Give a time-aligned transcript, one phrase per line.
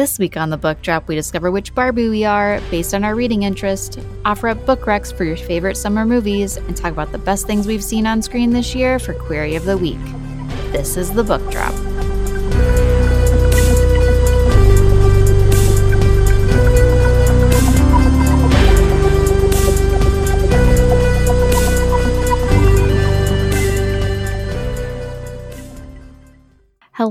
[0.00, 3.14] This week on the book drop, we discover which Barbie we are based on our
[3.14, 7.18] reading interest, offer up book recs for your favorite summer movies, and talk about the
[7.18, 10.00] best things we've seen on screen this year for Query of the Week.
[10.72, 11.74] This is the book drop.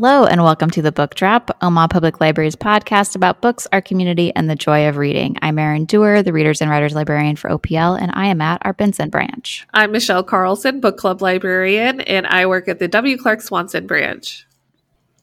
[0.01, 4.33] Hello, and welcome to the Book Drop, Omaha Public Library's podcast about books, our community,
[4.33, 5.35] and the joy of reading.
[5.41, 8.71] I'm Erin Dewar, the Readers and Writers Librarian for OPL, and I am at our
[8.71, 9.67] Benson branch.
[9.73, 13.17] I'm Michelle Carlson, Book Club Librarian, and I work at the W.
[13.17, 14.47] Clark Swanson branch.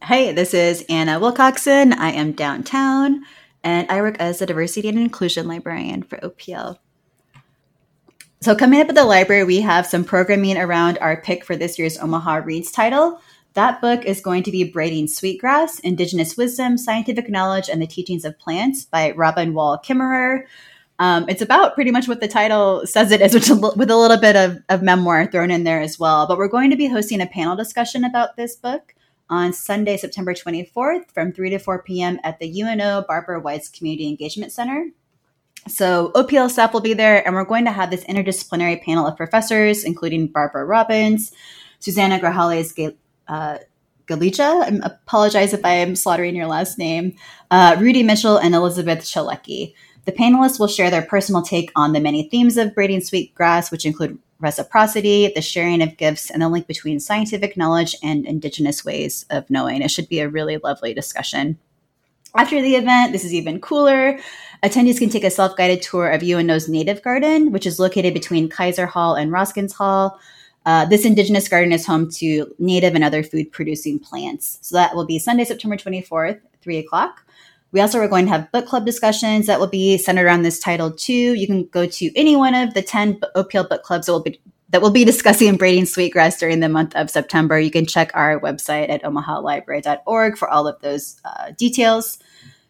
[0.03, 1.95] Hey, this is Anna Wilcoxon.
[1.95, 3.23] I am downtown,
[3.65, 6.77] and I work as the Diversity and Inclusion Librarian for OPL.
[8.43, 11.79] So, coming up at the library, we have some programming around our pick for this
[11.79, 13.23] year's Omaha Reads title.
[13.57, 18.27] That book is going to be Braiding Sweetgrass Indigenous Wisdom, Scientific Knowledge, and the Teachings
[18.27, 20.43] of Plants by Robin Wall Kimmerer.
[20.99, 24.19] Um, it's about pretty much what the title says it is, which with a little
[24.19, 26.27] bit of, of memoir thrown in there as well.
[26.27, 28.95] But we're going to be hosting a panel discussion about this book
[29.31, 32.21] on Sunday, September 24th from 3 to 4 p.m.
[32.25, 34.91] at the UNO Barbara Weitz Community Engagement Center.
[35.67, 39.17] So OPL staff will be there, and we're going to have this interdisciplinary panel of
[39.17, 41.33] professors, including Barbara Robbins,
[41.79, 42.75] Susanna Grajales
[43.29, 43.59] uh,
[44.07, 44.43] Galicia.
[44.43, 47.17] I apologize if I am slaughtering your last name.
[47.51, 49.75] Uh, Rudy Mitchell and Elizabeth Chalecki.
[50.05, 53.85] The panelists will share their personal take on the many themes of braiding sweetgrass, which
[53.85, 59.27] include reciprocity, the sharing of gifts, and the link between scientific knowledge and indigenous ways
[59.31, 59.83] of knowing.
[59.83, 61.59] It should be a really lovely discussion.
[62.37, 64.19] After the event, this is even cooler.
[64.63, 68.49] Attendees can take a self guided tour of UNO's native garden, which is located between
[68.49, 70.21] Kayser Hall and Roskens Hall.
[70.67, 74.59] Uh, this indigenous garden is home to native and other food producing plants.
[74.63, 77.25] So that will be Sunday, September 24th, 3 o'clock.
[77.71, 80.59] We also are going to have book club discussions that will be centered around this
[80.59, 81.35] title too.
[81.35, 84.41] You can go to any one of the 10 OPL book clubs that will be
[84.71, 87.61] that will be discussing braiding sweetgrass during the month of September.
[87.61, 92.19] You can check our website at omahalibrary.org for all of those uh, details.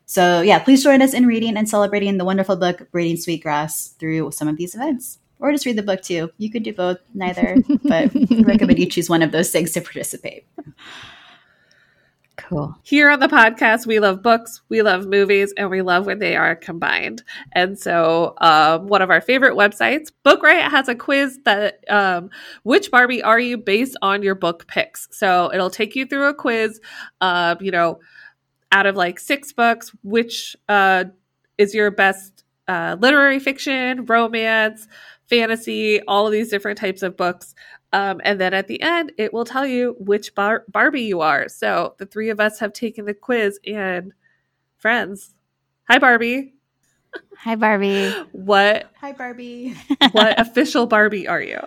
[0.05, 4.31] So, yeah, please join us in reading and celebrating the wonderful book Braiding Sweetgrass through
[4.33, 6.31] some of these events or just read the book too.
[6.39, 9.81] You could do both, neither, but I recommend you choose one of those things to
[9.81, 10.47] participate.
[12.37, 12.77] Cool.
[12.83, 16.37] Here on the podcast, we love books, we love movies, and we love when they
[16.37, 17.23] are combined.
[17.53, 22.31] And so, um, one of our favorite websites, Book Bookriot, has a quiz that um,
[22.63, 25.09] which Barbie are you based on your book picks.
[25.11, 26.79] So it'll take you through a quiz.
[27.21, 28.01] Uh, you know,
[28.71, 31.05] out of like six books, which uh,
[31.57, 34.89] is your best uh, literary fiction, romance,
[35.29, 37.55] fantasy, all of these different types of books.
[37.93, 41.49] Um, and then at the end, it will tell you which bar- Barbie you are.
[41.49, 44.13] So the three of us have taken the quiz and
[44.77, 45.35] friends.
[45.89, 46.55] Hi, Barbie.
[47.39, 48.11] Hi, Barbie.
[48.33, 48.91] What?
[49.01, 49.75] Hi, Barbie.
[50.13, 51.61] what official Barbie are you?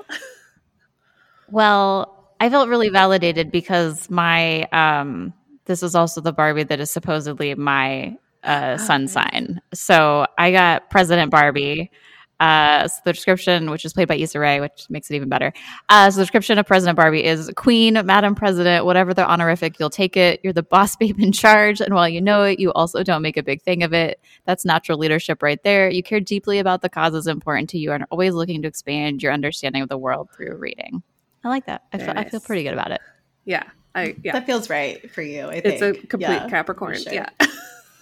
[1.49, 5.33] Well, I felt really validated because my um,
[5.65, 9.61] this is also the Barbie that is supposedly my uh, oh, sun sign.
[9.73, 11.91] So I got President Barbie.
[12.39, 15.51] Uh, so the description, which is played by Issa Rae, which makes it even better.
[15.89, 19.89] Uh, so the description of President Barbie is Queen, Madam President, whatever the honorific, you'll
[19.89, 20.39] take it.
[20.43, 21.81] You're the boss babe in charge.
[21.81, 24.19] And while you know it, you also don't make a big thing of it.
[24.45, 25.89] That's natural leadership right there.
[25.89, 29.21] You care deeply about the causes important to you and are always looking to expand
[29.21, 31.03] your understanding of the world through reading.
[31.43, 31.83] I like that.
[31.93, 32.27] I feel, nice.
[32.27, 33.01] I feel pretty good about it.
[33.45, 33.63] Yeah.
[33.95, 34.33] I, yeah.
[34.33, 35.41] That feels right for you.
[35.41, 37.01] I it's a complete yeah, Capricorn.
[37.01, 37.13] Sure.
[37.13, 37.29] Yeah.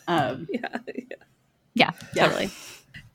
[0.08, 0.78] Um, yeah.
[1.74, 1.92] Yeah.
[2.14, 2.28] Yeah.
[2.28, 2.50] Totally.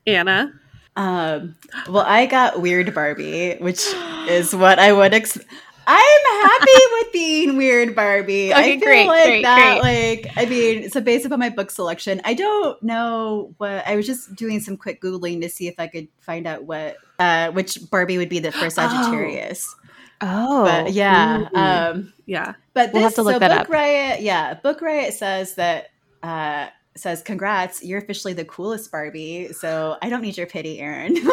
[0.07, 0.59] Anna.
[0.95, 1.55] Um,
[1.89, 3.85] well, I got Weird Barbie, which
[4.29, 5.13] is what I would.
[5.13, 5.39] Ex-
[5.85, 8.53] I'm happy with being Weird Barbie.
[8.53, 9.81] Okay, I feel great, like great, that.
[9.81, 10.23] Great.
[10.25, 13.85] Like, I mean, so based upon my book selection, I don't know what.
[13.87, 16.97] I was just doing some quick googling to see if I could find out what
[17.19, 19.75] uh, which Barbie would be the first Sagittarius.
[20.21, 22.53] Oh, but yeah, um, yeah.
[22.73, 23.69] But this, we'll have to look so that Book up.
[23.69, 25.87] Riot, yeah, Book Riot says that.
[26.21, 29.51] Uh, says, Congrats, you're officially the coolest Barbie.
[29.53, 31.15] So I don't need your pity, Erin.
[31.15, 31.29] so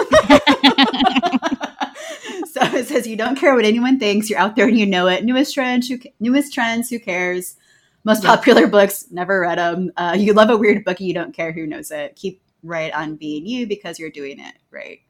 [2.77, 4.31] it says, You don't care what anyone thinks.
[4.31, 5.25] You're out there and you know it.
[5.25, 7.57] Newest trends, who, newest trends, who cares?
[8.05, 9.93] Most popular books, never read them.
[9.97, 12.17] Uh, you love a weird book, you don't care who knows it.
[12.17, 15.01] Keep right on being you because you're doing it right.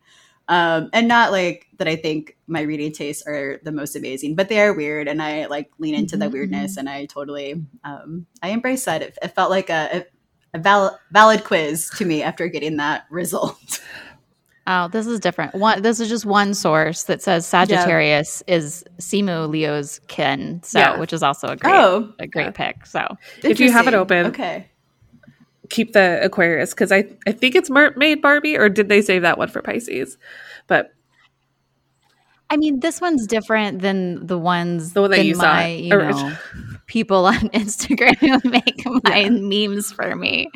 [0.48, 4.48] Um, and not like that I think my reading tastes are the most amazing, but
[4.48, 6.24] they are weird and I like lean into mm-hmm.
[6.24, 9.02] the weirdness and I totally um, I embrace that.
[9.02, 10.12] It, it felt like a, it
[10.54, 13.80] a val- valid quiz to me after getting that result.
[14.66, 15.54] Oh, this is different.
[15.54, 18.54] One, this is just one source that says Sagittarius yeah.
[18.56, 20.98] is Simu Liu's Ken, so yeah.
[20.98, 22.50] which is also a great, oh, a great yeah.
[22.50, 22.86] pick.
[22.86, 24.68] So if you have it open, okay,
[25.70, 29.38] keep the Aquarius because I I think it's mermaid Barbie or did they save that
[29.38, 30.18] one for Pisces?
[30.66, 30.92] But
[32.50, 35.68] I mean, this one's different than the ones The one that than you saw my,
[35.68, 36.36] you know,
[36.90, 40.48] people on Instagram who make my memes for me.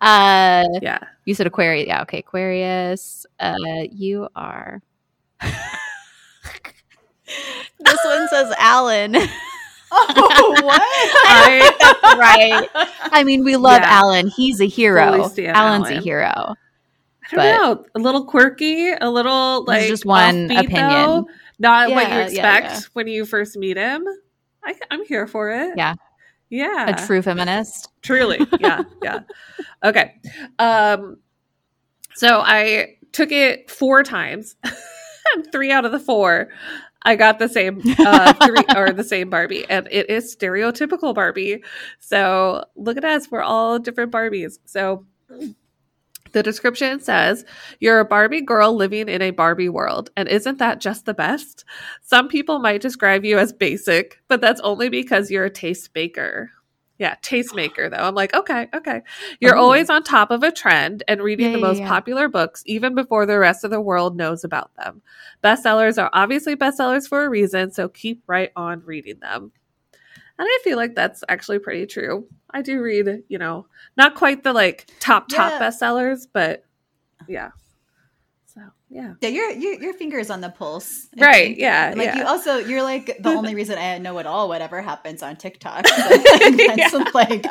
[0.00, 3.26] Uh, yeah, you said Aquarius, yeah, okay, Aquarius.
[3.38, 3.54] Uh,
[3.92, 4.80] you are.
[7.80, 9.16] this one says Alan.
[9.92, 10.80] Oh, what?
[10.82, 12.68] I That's right.
[13.12, 13.90] I mean, we love Yeah.
[14.00, 14.28] Alan.
[14.28, 15.02] He's a hero.
[15.02, 15.92] Alan's Alan.
[15.92, 16.26] a hero.
[16.26, 16.54] I
[17.30, 20.88] don't But- know, a little quirky, a little like just one offbeat, opinion.
[20.90, 21.28] though.
[21.58, 22.80] not what you Yeah, yeah, expect yeah.
[22.94, 24.06] when you first meet him.
[24.66, 25.74] I, I'm here for it.
[25.76, 25.94] Yeah.
[26.50, 27.88] yeah, A true feminist.
[28.02, 28.46] Truly.
[28.58, 28.82] Yeah.
[29.02, 29.20] Yeah.
[29.84, 30.14] okay.
[30.58, 31.18] Um
[32.14, 34.56] so I took it four times.
[35.52, 36.48] three out of the four
[37.02, 39.64] I got the same uh three or the same Barbie.
[39.70, 41.62] And it is stereotypical Barbie.
[42.00, 43.30] So look at us.
[43.30, 44.58] We're all different Barbies.
[44.64, 45.06] So
[46.32, 47.44] the description says,
[47.80, 50.10] You're a Barbie girl living in a Barbie world.
[50.16, 51.64] And isn't that just the best?
[52.02, 56.48] Some people might describe you as basic, but that's only because you're a tastemaker.
[56.98, 57.96] Yeah, tastemaker, though.
[57.98, 59.02] I'm like, okay, okay.
[59.40, 59.60] You're Ooh.
[59.60, 61.88] always on top of a trend and reading Yeah, the yeah, most yeah.
[61.88, 65.02] popular books even before the rest of the world knows about them.
[65.44, 69.52] Bestsellers are obviously bestsellers for a reason, so keep right on reading them.
[70.38, 72.26] And I feel like that's actually pretty true.
[72.56, 73.66] I do read, you know,
[73.98, 75.60] not quite the like top top Yeah.
[75.60, 76.64] bestsellers, but
[77.28, 77.50] yeah.
[78.46, 81.58] So yeah, Yeah, your your your finger is on the pulse, Right, think.
[81.58, 82.18] yeah, like yeah.
[82.18, 85.86] you also, you're like the only reason I know at all whatever happens on TikTok.
[85.94, 85.94] So
[86.66, 87.04] that's Yeah.
[87.12, 87.44] like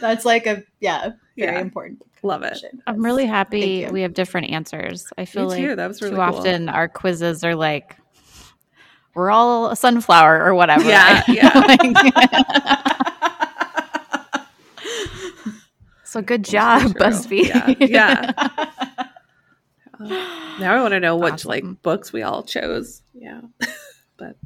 [0.00, 1.60] that's like a yeah, very Yeah.
[1.60, 2.02] important.
[2.22, 2.58] love it.
[2.86, 5.06] I'm really happy we have different answers.
[5.16, 5.76] I feel Me like too.
[5.76, 6.36] That was really too cool.
[6.36, 7.96] often our quizzes are like,
[9.14, 10.84] we're all a sunflower or whatever.
[10.88, 11.50] Yeah, yeah.
[11.66, 11.96] Like-
[16.04, 16.92] so good job, true.
[16.94, 17.88] BuzzFeed.
[17.88, 18.32] Yeah,
[20.00, 21.48] oh, Now I want to know which Awesome.
[21.48, 23.02] like books we all chose.
[23.14, 23.40] Yeah,
[24.16, 24.36] but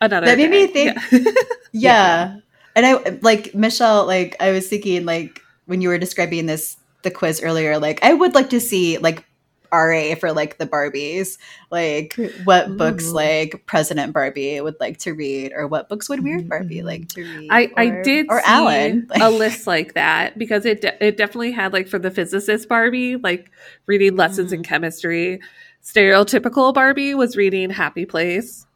[0.00, 0.94] another That made me day.
[0.94, 1.32] think- Yeah.
[1.72, 2.36] yeah.
[2.76, 7.10] And I like Michelle, like I was thinking like when you were describing this the
[7.10, 9.24] quiz earlier, like I would like to see like
[9.72, 11.38] RA for like the Barbies,
[11.70, 16.48] like what books like President Barbie would like to read, or what books would Weird
[16.48, 17.48] Barbie like to read.
[17.50, 19.08] I, I did or see Alan.
[19.20, 23.16] a list like that because it de- it definitely had like for the physicist Barbie
[23.16, 23.50] like
[23.86, 24.54] reading lessons Mm.
[24.56, 25.40] in chemistry.
[25.84, 28.66] Stereotypical Barbie was reading Happy Place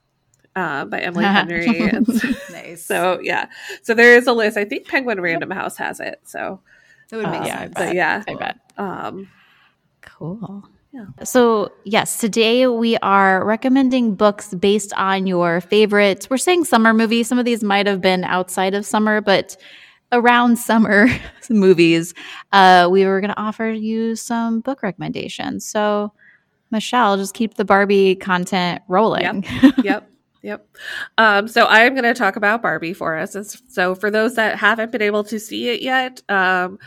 [0.57, 1.81] uh, by Emily Henry.
[1.81, 2.85] And so, nice.
[2.85, 3.49] so yeah,
[3.83, 4.57] so there is a list.
[4.57, 6.21] I think Penguin Random House has it.
[6.25, 6.61] So
[7.11, 7.75] that would make yeah, I sense.
[7.75, 8.59] but yeah, I bet.
[8.79, 9.29] um,
[10.03, 10.69] Cool.
[10.95, 11.07] Yeah.
[11.25, 16.31] So, yes, today we are recommending books based on your favorites.
[16.31, 17.27] We're saying summer movies.
[17.27, 19.57] Some of these might have been outside of summer, but
[20.13, 21.09] around summer
[21.51, 22.15] movies,
[22.53, 25.67] uh, we were going to offer you some book recommendations.
[25.67, 26.13] So,
[26.71, 29.45] Michelle, just keep the Barbie content rolling.
[29.83, 30.09] yep.
[30.43, 30.69] Yep.
[31.17, 33.35] Um, so I'm going to talk about Barbie for us.
[33.71, 36.79] So for those that haven't been able to see it yet, um,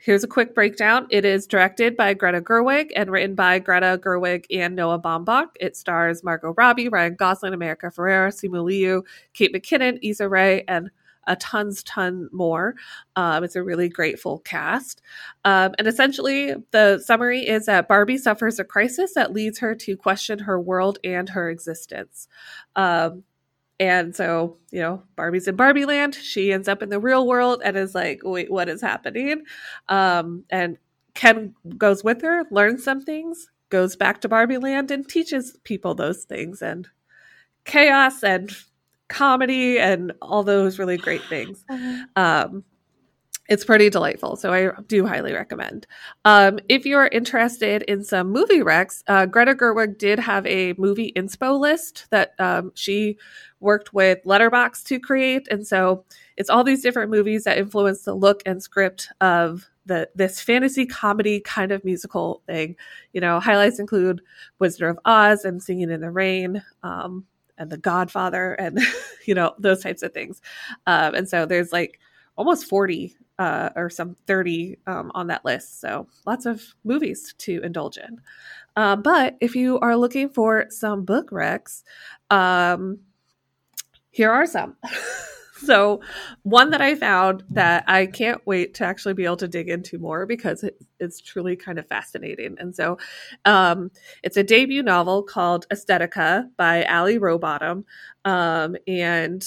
[0.00, 1.06] here's a quick breakdown.
[1.10, 5.48] It is directed by Greta Gerwig and written by Greta Gerwig and Noah Baumbach.
[5.60, 9.04] It stars Margot Robbie, Ryan Gosling, America Ferrera, Simu Liu,
[9.34, 10.90] Kate McKinnon, Issa Rae, and
[11.26, 12.74] a tons, ton more.
[13.14, 15.02] Um, it's a really great full cast.
[15.44, 19.96] Um, and essentially, the summary is that Barbie suffers a crisis that leads her to
[19.96, 22.26] question her world and her existence.
[22.74, 23.22] Um,
[23.80, 26.14] and so, you know, Barbie's in Barbie land.
[26.14, 29.44] She ends up in the real world and is like, wait, what is happening?
[29.88, 30.76] Um, and
[31.14, 35.94] Ken goes with her, learns some things, goes back to Barbie land and teaches people
[35.94, 36.88] those things and
[37.64, 38.54] chaos and
[39.08, 41.64] comedy and all those really great things.
[42.16, 42.64] Um,
[43.50, 45.88] it's pretty delightful, so I do highly recommend.
[46.24, 51.12] Um, if you're interested in some movie recs, uh, Greta Gerwig did have a movie
[51.16, 53.18] inspo list that um, she
[53.60, 56.04] worked with Letterboxd to create, and so
[56.36, 60.86] it's all these different movies that influence the look and script of the this fantasy
[60.86, 62.76] comedy kind of musical thing.
[63.12, 64.22] You know, highlights include
[64.58, 66.62] Wizard of Oz and Singing in the Rain.
[66.82, 67.26] Um,
[67.58, 68.80] and The Godfather, and
[69.26, 70.40] you know those types of things,
[70.86, 72.00] um, and so there's like
[72.36, 75.80] almost 40 uh, or some 30 um, on that list.
[75.80, 78.20] So lots of movies to indulge in.
[78.76, 81.82] Uh, but if you are looking for some book recs,
[82.30, 82.98] um,
[84.10, 84.76] here are some.
[85.56, 86.00] so
[86.42, 89.98] one that I found that I can't wait to actually be able to dig into
[89.98, 92.56] more because it, it's truly kind of fascinating.
[92.58, 92.98] And so
[93.44, 93.90] um,
[94.22, 97.84] it's a debut novel called Estetica by Allie Rowbottom.
[98.24, 99.46] Um, and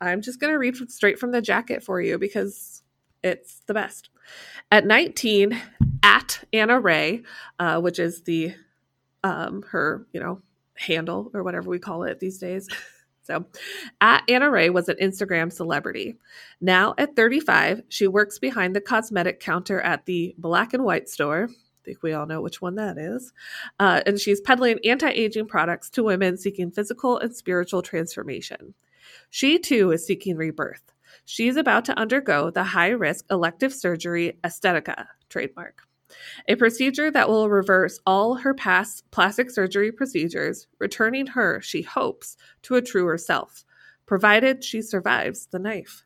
[0.00, 2.82] I'm just going to read straight from the jacket for you because
[3.22, 4.08] it's the best.
[4.72, 5.60] At 19,
[6.02, 7.22] at Anna Ray,
[7.58, 8.54] uh, which is the
[9.22, 10.40] um, her you know
[10.74, 12.68] handle or whatever we call it these days.
[13.22, 13.46] So,
[14.00, 16.16] at Anna Ray was an Instagram celebrity.
[16.60, 21.48] Now, at 35, she works behind the cosmetic counter at the Black and White store.
[21.50, 23.32] I think we all know which one that is.
[23.78, 28.74] Uh, and she's peddling anti aging products to women seeking physical and spiritual transformation.
[29.30, 30.82] She too is seeking rebirth.
[31.24, 35.82] She's about to undergo the high risk elective surgery Estetica trademark
[36.48, 42.36] a procedure that will reverse all her past plastic surgery procedures, returning her, she hopes,
[42.62, 43.64] to a truer self,
[44.06, 46.04] provided she survives the knife.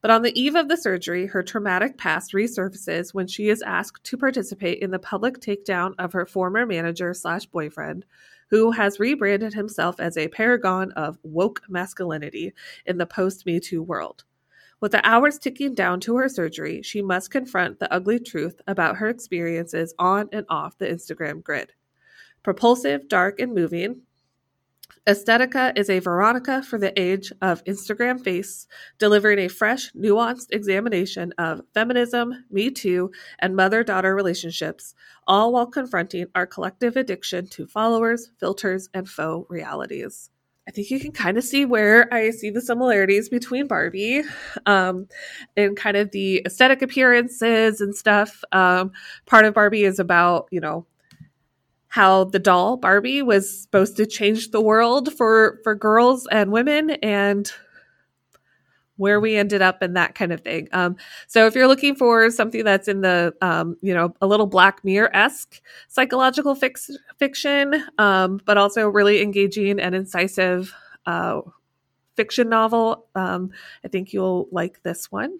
[0.00, 4.04] But on the eve of the surgery, her traumatic past resurfaces when she is asked
[4.04, 8.04] to participate in the public takedown of her former manager slash boyfriend,
[8.50, 12.52] who has rebranded himself as a paragon of woke masculinity
[12.86, 14.24] in the post Me Too world.
[14.80, 18.96] With the hours ticking down to her surgery, she must confront the ugly truth about
[18.96, 21.72] her experiences on and off the Instagram grid.
[22.44, 24.02] Propulsive, dark, and moving,
[25.08, 28.66] Estetica is a Veronica for the age of Instagram face,
[28.98, 34.94] delivering a fresh, nuanced examination of feminism, Me Too, and mother daughter relationships,
[35.26, 40.30] all while confronting our collective addiction to followers, filters, and faux realities.
[40.68, 44.22] I think you can kind of see where I see the similarities between Barbie
[44.66, 45.08] um,
[45.56, 48.44] and kind of the aesthetic appearances and stuff.
[48.52, 48.92] Um,
[49.24, 50.86] part of Barbie is about, you know,
[51.88, 56.90] how the doll Barbie was supposed to change the world for for girls and women
[57.02, 57.50] and
[58.98, 60.68] where we ended up and that kind of thing.
[60.72, 64.46] Um, so if you're looking for something that's in the, um, you know, a little
[64.46, 70.74] Black Mirror esque psychological fix- fiction, um, but also really engaging and incisive
[71.06, 71.40] uh,
[72.16, 73.50] fiction novel, um,
[73.84, 75.38] I think you'll like this one.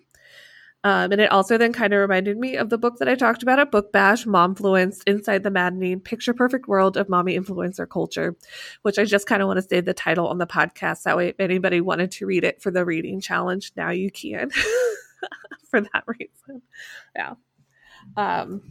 [0.85, 3.43] Um, and it also then kind of reminded me of the book that I talked
[3.43, 8.37] about at Book Bash, Momfluenced Inside the Maddening Picture Perfect World of Mommy Influencer Culture,
[8.83, 11.03] which I just kind of want to say the title on the podcast.
[11.03, 14.51] That way, if anybody wanted to read it for the reading challenge, now you can
[15.71, 16.63] for that reason.
[17.17, 17.35] Yeah.
[18.17, 18.63] Um,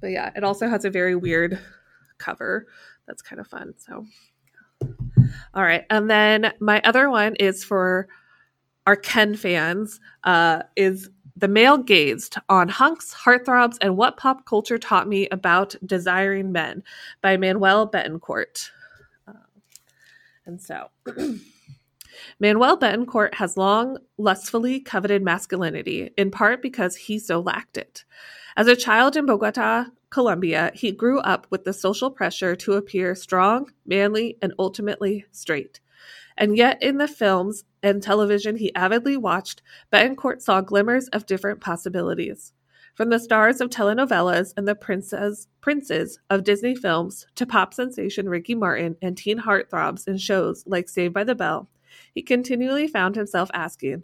[0.00, 1.58] but yeah, it also has a very weird
[2.18, 2.66] cover
[3.06, 3.74] that's kind of fun.
[3.76, 4.06] So,
[5.54, 5.84] all right.
[5.90, 8.08] And then my other one is for
[8.86, 14.78] our Ken fans uh, is The Male Gazed on Hunks, Heartthrobs, and What Pop Culture
[14.78, 16.82] Taught Me About Desiring Men
[17.20, 18.70] by Manuel Betancourt.
[19.26, 19.32] Uh,
[20.46, 20.88] and so,
[22.40, 28.04] Manuel Betancourt has long lustfully coveted masculinity, in part because he so lacked it.
[28.56, 33.14] As a child in Bogota, Colombia, he grew up with the social pressure to appear
[33.14, 35.80] strong, manly, and ultimately straight.
[36.36, 39.62] And yet, in the films and television he avidly watched,
[39.92, 42.52] Betancourt saw glimmers of different possibilities.
[42.94, 48.28] From the stars of telenovelas and the princes, princes of Disney films to pop sensation
[48.28, 51.70] Ricky Martin and teen heartthrobs in shows like Saved by the Bell,
[52.14, 54.02] he continually found himself asking,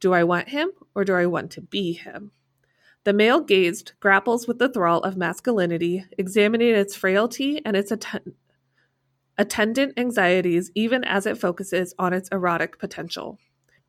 [0.00, 2.32] Do I want him or do I want to be him?
[3.04, 8.22] The male gazed grapples with the thrall of masculinity, examining its frailty and its att-
[9.38, 13.38] attendant anxieties even as it focuses on its erotic potential.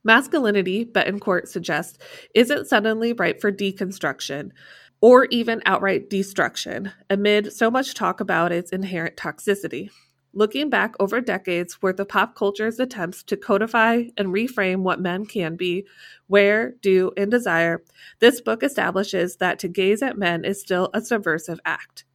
[0.04, 1.98] Masculinity, Betancourt suggests,
[2.36, 4.52] isn't suddenly ripe for deconstruction
[5.00, 9.90] or even outright destruction amid so much talk about its inherent toxicity.
[10.34, 15.26] Looking back over decades worth of pop culture's attempts to codify and reframe what men
[15.26, 15.86] can be,
[16.28, 17.84] wear, do, and desire,
[18.20, 22.06] this book establishes that to gaze at men is still a subversive act.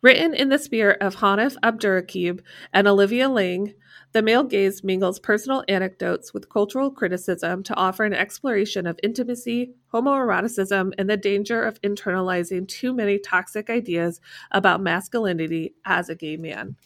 [0.00, 2.40] Written in the spirit of Hanif Abdurraqib
[2.72, 3.74] and Olivia Laing,
[4.12, 9.72] The Male Gaze mingles personal anecdotes with cultural criticism to offer an exploration of intimacy,
[9.92, 14.20] homoeroticism, and the danger of internalizing too many toxic ideas
[14.52, 16.76] about masculinity as a gay man.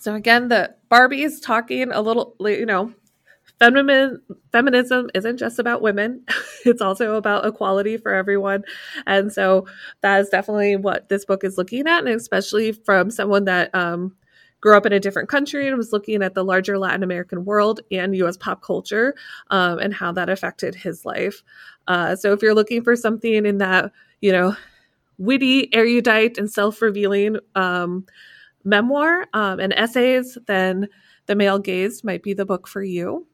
[0.00, 2.92] So again, the Barbie is talking a little, you know,
[3.58, 4.22] Feminism,
[4.52, 6.24] feminism isn't just about women
[6.66, 8.64] it's also about equality for everyone.
[9.06, 9.66] And so
[10.00, 12.00] that is definitely what this book is looking at.
[12.00, 14.14] And especially from someone that um,
[14.60, 17.80] grew up in a different country and was looking at the larger latin american world
[17.92, 19.14] and us pop culture
[19.50, 21.42] um, and how that affected his life.
[21.86, 24.56] Uh, so if you're looking for something in that you know
[25.18, 28.04] witty erudite and self-revealing um,
[28.64, 30.88] memoir um, and essays then
[31.26, 33.26] the male gaze might be the book for you.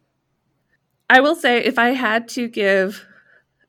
[1.09, 3.05] I will say, if I had to give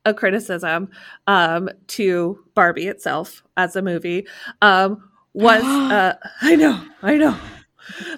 [0.06, 0.90] a criticism
[1.28, 4.28] um, to Barbie itself as a movie,
[4.62, 7.38] um, was uh, I know, I know,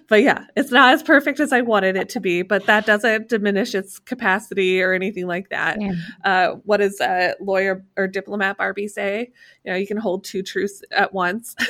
[0.08, 3.30] but yeah, it's not as perfect as I wanted it to be, but that doesn't
[3.30, 5.82] diminish its capacity or anything like that.
[5.82, 5.94] Yeah.
[6.24, 9.32] Uh, what does a lawyer or diplomat Barbie say?
[9.64, 11.56] You know, you can hold two truths at once.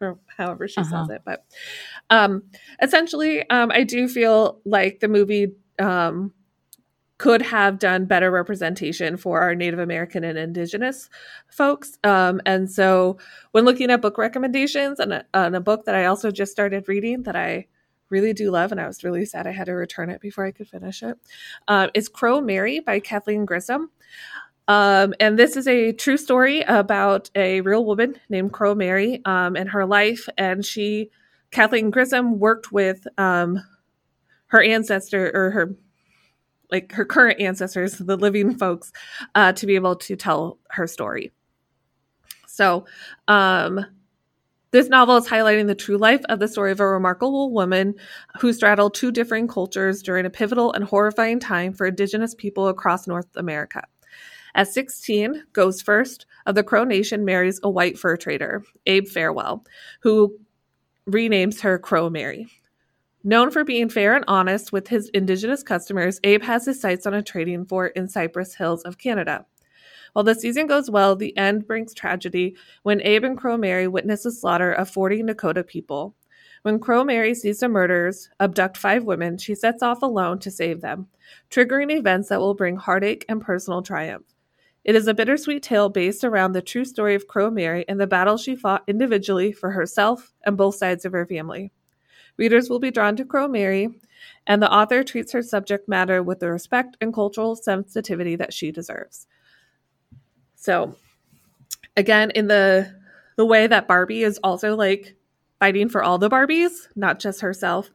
[0.00, 1.06] or however she uh-huh.
[1.06, 1.22] says it.
[1.24, 1.44] But
[2.10, 2.42] um,
[2.82, 6.32] essentially, um, I do feel like the movie um,
[7.18, 11.08] could have done better representation for our Native American and Indigenous
[11.48, 11.98] folks.
[12.04, 13.18] Um, and so,
[13.52, 16.88] when looking at book recommendations and a, and a, book that I also just started
[16.88, 17.66] reading that I
[18.10, 20.52] really do love, and I was really sad I had to return it before I
[20.52, 21.16] could finish it,
[21.68, 23.90] uh, is Crow Mary by Kathleen Grissom.
[24.68, 29.56] Um, and this is a true story about a real woman named Crow Mary um,
[29.56, 30.28] and her life.
[30.36, 31.10] And she,
[31.50, 33.62] Kathleen Grissom, worked with um,
[34.48, 35.76] her ancestor or her
[36.70, 38.92] like her current ancestors, the living folks,
[39.34, 41.32] uh, to be able to tell her story.
[42.46, 42.86] So,
[43.28, 43.84] um,
[44.72, 47.94] this novel is highlighting the true life of the story of a remarkable woman
[48.40, 53.06] who straddled two differing cultures during a pivotal and horrifying time for Indigenous people across
[53.06, 53.84] North America.
[54.54, 59.64] At 16, Goes First of the Crow Nation marries a white fur trader, Abe Farwell,
[60.00, 60.36] who
[61.08, 62.46] renames her Crow Mary.
[63.28, 67.14] Known for being fair and honest with his indigenous customers, Abe has his sights on
[67.14, 69.46] a trading fort in Cypress Hills of Canada.
[70.12, 72.54] While the season goes well, the end brings tragedy
[72.84, 76.14] when Abe and Crow Mary witness the slaughter of 40 Nakota people.
[76.62, 80.80] When Crow Mary sees the murderers abduct five women, she sets off alone to save
[80.80, 81.08] them,
[81.50, 84.26] triggering events that will bring heartache and personal triumph.
[84.84, 88.06] It is a bittersweet tale based around the true story of Crow Mary and the
[88.06, 91.72] battle she fought individually for herself and both sides of her family.
[92.36, 93.88] Readers will be drawn to Crow Mary,
[94.46, 98.70] and the author treats her subject matter with the respect and cultural sensitivity that she
[98.70, 99.26] deserves.
[100.54, 100.96] So,
[101.96, 102.94] again, in the
[103.36, 105.14] the way that Barbie is also like
[105.58, 107.90] fighting for all the Barbies, not just herself.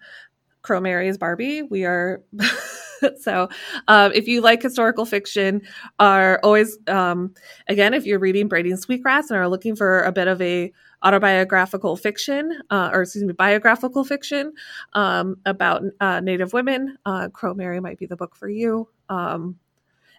[0.62, 1.64] Crow Mary is Barbie.
[1.64, 2.22] We are
[3.20, 3.50] so
[3.88, 5.62] um, if you like historical fiction
[6.00, 7.34] are always um,
[7.68, 10.72] again if you're reading braiding sweetgrass and are looking for a bit of a
[11.04, 14.54] autobiographical fiction, uh, or excuse me, biographical fiction
[14.94, 16.98] um, about uh, Native women.
[17.06, 18.88] Uh, Crow Mary might be the book for you.
[19.10, 19.58] Um,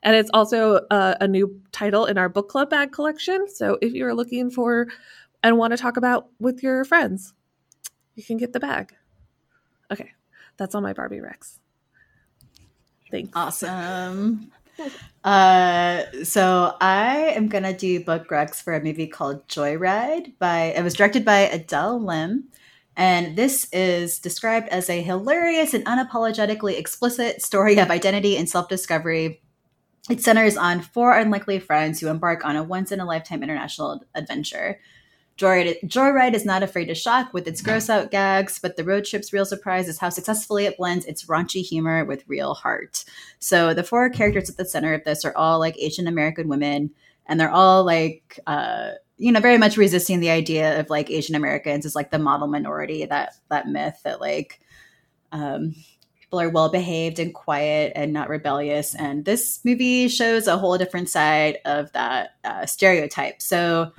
[0.03, 3.47] and it's also a, a, new title in our book club bag collection.
[3.49, 4.89] So if you're looking for
[5.45, 7.33] and want to talk about with your friends,
[8.17, 8.95] you can get the bag.
[9.93, 10.11] Okay,
[10.57, 11.62] that's all my Barbie Rex.
[13.13, 13.31] Thanks.
[13.35, 14.51] Awesome.
[15.25, 20.83] Uh, so I am gonna do book recs for a movie called Joyride by it
[20.83, 22.49] was directed by Adele Lim.
[22.97, 28.69] And this is described as a hilarious and unapologetically explicit story of identity and self
[28.69, 29.41] discovery.
[30.11, 34.03] It centers on four unlikely friends who embark on a once in a lifetime international
[34.17, 34.81] adventure.
[35.43, 39.05] Joyride, Joyride is not afraid to shock with its gross out gags, but the road
[39.05, 43.05] trip's real surprise is how successfully it blends its raunchy humor with real heart.
[43.41, 46.91] So the four characters at the center of this are all like Asian American women,
[47.27, 51.35] and they're all like, uh, you know, very much resisting the idea of like Asian
[51.35, 54.61] Americans as like the model minority that that myth that like
[55.33, 55.75] um,
[56.21, 58.95] people are well behaved and quiet and not rebellious.
[58.95, 63.43] And this movie shows a whole different side of that uh, stereotype.
[63.43, 63.93] So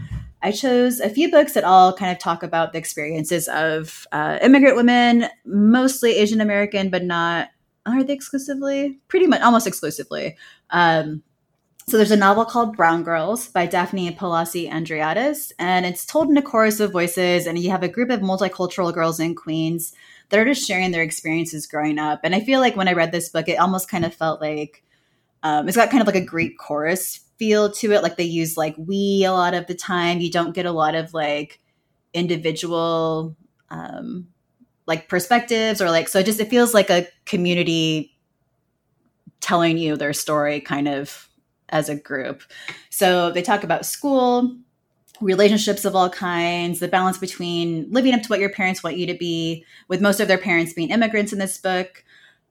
[0.44, 4.40] I chose a few books that all kind of talk about the experiences of uh,
[4.42, 7.48] immigrant women, mostly Asian American, but not,
[7.86, 9.00] are they exclusively?
[9.08, 10.36] Pretty much, almost exclusively.
[10.70, 11.24] Um,
[11.88, 16.38] so there's a novel called Brown Girls by Daphne Palasi Andreadis, and it's told in
[16.38, 19.94] a chorus of voices, and you have a group of multicultural girls in Queens
[20.28, 22.20] that are just sharing their experiences growing up.
[22.24, 24.84] And I feel like when I read this book, it almost kind of felt like
[25.42, 28.02] um, it's got kind of like a Greek chorus feel to it.
[28.02, 30.22] Like they use like we a lot of the time.
[30.22, 31.60] You don't get a lot of like
[32.14, 33.36] individual
[33.70, 34.30] um,
[34.86, 38.16] like perspectives or like so it just it feels like a community
[39.42, 41.28] telling you their story kind of
[41.68, 42.44] as a group.
[42.90, 44.56] So they talk about school,
[45.20, 49.06] relationships of all kinds, the balance between living up to what your parents want you
[49.08, 52.06] to be, with most of their parents being immigrants in this book.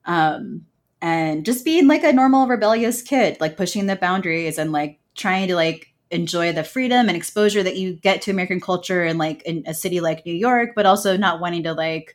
[0.05, 0.66] Um,
[1.02, 5.48] and just being like a normal rebellious kid, like pushing the boundaries and like trying
[5.48, 9.42] to like enjoy the freedom and exposure that you get to American culture and like
[9.42, 12.14] in a city like New York, but also not wanting to like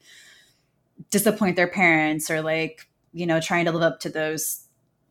[1.11, 4.63] disappoint their parents or like, you know, trying to live up to those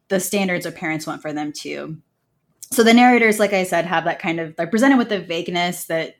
[0.09, 1.99] the standards their parents want for them too.
[2.73, 5.85] So the narrators, like I said, have that kind of they're presented with the vagueness
[5.87, 6.17] that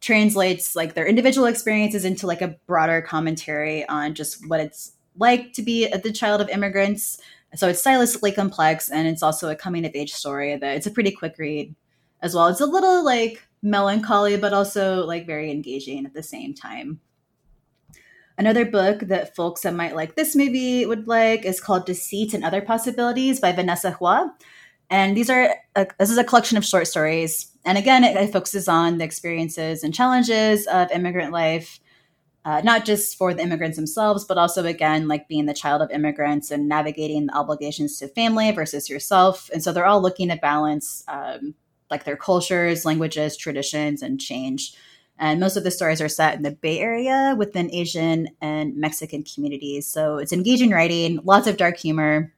[0.00, 5.52] translates like their individual experiences into like a broader commentary on just what it's like
[5.54, 7.20] to be the child of immigrants.
[7.54, 10.90] So it's stylistically complex and it's also a coming of age story that it's a
[10.90, 11.74] pretty quick read
[12.20, 12.48] as well.
[12.48, 17.00] It's a little like melancholy, but also like very engaging at the same time.
[18.36, 22.44] Another book that folks that might like this movie would like is called Deceit and
[22.44, 24.34] Other Possibilities by Vanessa Hua.
[24.90, 27.52] And these are a, this is a collection of short stories.
[27.64, 31.78] And again, it, it focuses on the experiences and challenges of immigrant life,
[32.44, 35.90] uh, not just for the immigrants themselves, but also again, like being the child of
[35.90, 39.48] immigrants and navigating the obligations to family versus yourself.
[39.52, 41.54] And so they're all looking to balance um,
[41.90, 44.74] like their cultures, languages, traditions, and change.
[45.18, 49.22] And most of the stories are set in the Bay Area within Asian and Mexican
[49.22, 49.86] communities.
[49.86, 52.34] So it's engaging writing, lots of dark humor.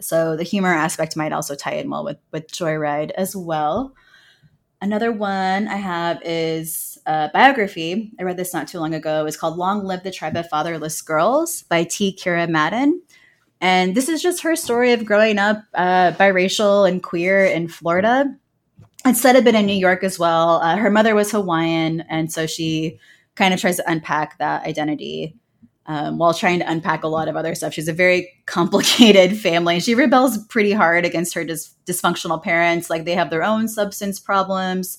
[0.00, 3.94] So the humor aspect might also tie in well with, with Joyride as well.
[4.80, 8.12] Another one I have is a biography.
[8.18, 9.26] I read this not too long ago.
[9.26, 12.16] It's called Long Live the Tribe of Fatherless Girls by T.
[12.18, 13.02] Kira Madden.
[13.60, 18.34] And this is just her story of growing up uh, biracial and queer in Florida
[19.04, 20.60] instead of been in New York as well.
[20.62, 22.98] Uh, her mother was Hawaiian, and so she
[23.34, 25.36] kind of tries to unpack that identity
[25.86, 27.74] um, while trying to unpack a lot of other stuff.
[27.74, 29.80] She's a very complicated family.
[29.80, 32.88] She rebels pretty hard against her dis- dysfunctional parents.
[32.88, 34.98] Like they have their own substance problems.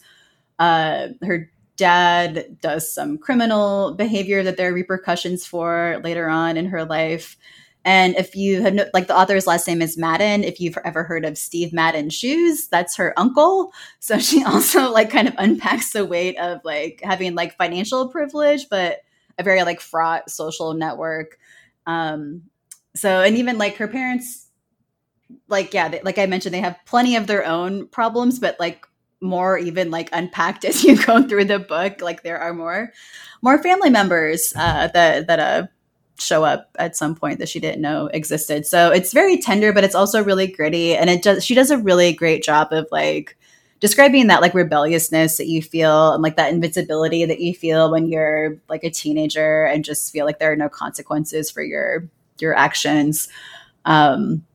[0.59, 6.67] Uh, her dad does some criminal behavior that there are repercussions for later on in
[6.67, 7.37] her life.
[7.83, 11.03] And if you have, no, like the author's last name is Madden, if you've ever
[11.03, 13.71] heard of Steve Madden shoes, that's her uncle.
[13.99, 18.67] So she also like kind of unpacks the weight of like having like financial privilege,
[18.69, 19.01] but
[19.37, 21.37] a very like fraught social network.
[21.85, 22.43] Um,
[22.95, 24.47] so, and even like her parents,
[25.47, 28.87] like, yeah, they, like I mentioned, they have plenty of their own problems, but like
[29.21, 32.01] more even like unpacked as you go through the book.
[32.01, 32.91] Like there are more,
[33.41, 35.67] more family members uh, that, that, uh,
[36.19, 38.65] show up at some point that she didn't know existed.
[38.65, 40.95] So it's very tender, but it's also really gritty.
[40.95, 43.37] And it does she does a really great job of like
[43.79, 48.07] describing that like rebelliousness that you feel and like that invincibility that you feel when
[48.07, 52.07] you're like a teenager and just feel like there are no consequences for your
[52.39, 53.27] your actions.
[53.83, 54.45] Um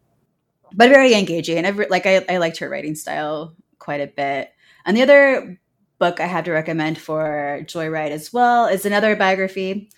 [0.73, 1.65] but very engaging.
[1.65, 3.55] And like I, I liked her writing style
[3.91, 4.53] quite a bit.
[4.85, 5.61] And the other
[5.99, 9.91] book I have to recommend for Joyride as well is another biography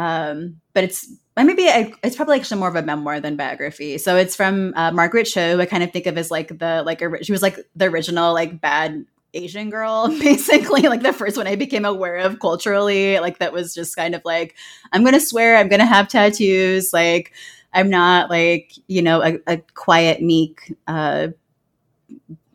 [0.00, 1.64] um, but it's maybe
[2.02, 3.98] it's probably actually more of a memoir than biography.
[3.98, 5.60] So it's from uh, Margaret Cho.
[5.60, 8.62] I kind of think of as like the like she was like the original like
[8.62, 13.20] bad Asian girl, basically, like the first one I became aware of culturally.
[13.20, 14.56] Like that was just kind of like,
[14.90, 16.94] I'm gonna swear, I'm gonna have tattoos.
[16.94, 17.32] Like
[17.74, 21.28] I'm not like you know a, a quiet, meek uh,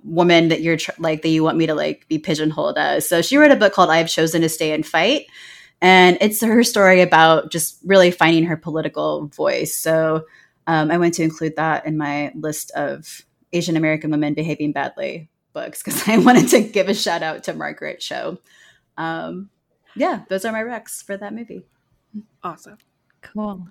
[0.06, 3.08] woman that you're tr- like that you want me to like be pigeonholed as.
[3.08, 5.26] So she wrote a book called "I've Chosen to Stay and Fight."
[5.82, 9.76] And it's her story about just really finding her political voice.
[9.76, 10.26] So
[10.68, 15.30] um, I went to include that in my list of Asian American women behaving badly
[15.54, 18.38] books because I wanted to give a shout out to Margaret Cho.
[18.98, 19.50] Um,
[19.96, 21.64] yeah, those are my recs for that movie.
[22.44, 22.78] Awesome.
[23.22, 23.68] Cool.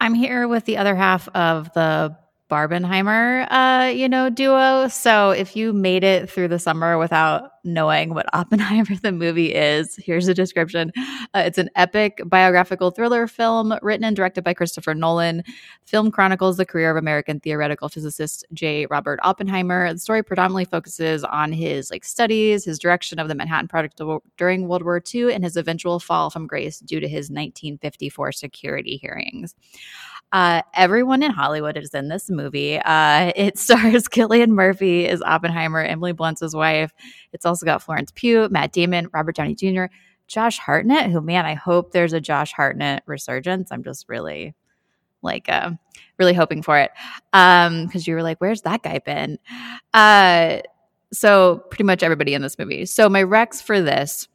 [0.00, 2.16] I'm here with the other half of the
[2.52, 4.86] Barbenheimer, uh, you know, duo.
[4.88, 9.96] So if you made it through the summer without knowing what Oppenheimer the movie is,
[9.96, 10.92] here's a description.
[11.32, 15.42] Uh, it's an epic biographical thriller film written and directed by Christopher Nolan.
[15.86, 18.84] Film chronicles the career of American theoretical physicist J.
[18.90, 19.90] Robert Oppenheimer.
[19.90, 23.98] The story predominantly focuses on his like studies, his direction of the Manhattan Project
[24.36, 28.98] during World War II, and his eventual fall from grace due to his 1954 security
[28.98, 29.54] hearings.
[30.32, 32.78] Uh, everyone in Hollywood is in this movie.
[32.78, 36.92] Uh, it stars Cillian Murphy as Oppenheimer, Emily Blunt's his wife.
[37.32, 39.84] It's also got Florence Pugh, Matt Damon, Robert Downey Jr.,
[40.26, 43.70] Josh Hartnett, who, man, I hope there's a Josh Hartnett resurgence.
[43.70, 44.54] I'm just really
[45.22, 45.70] like uh
[46.18, 46.90] really hoping for it
[47.32, 49.38] um because you were like where's that guy been
[49.94, 50.58] uh
[51.12, 54.28] so pretty much everybody in this movie so my recs for this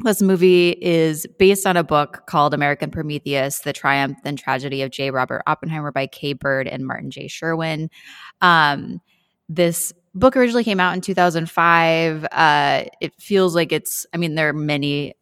[0.00, 4.90] this movie is based on a book called American Prometheus The Triumph and Tragedy of
[4.90, 5.10] J.
[5.10, 7.28] Robert Oppenheimer by Kai Bird and Martin J.
[7.28, 7.90] Sherwin.
[8.40, 9.00] Um,
[9.48, 12.26] this book originally came out in 2005.
[12.30, 15.14] Uh, it feels like it's, I mean, there are many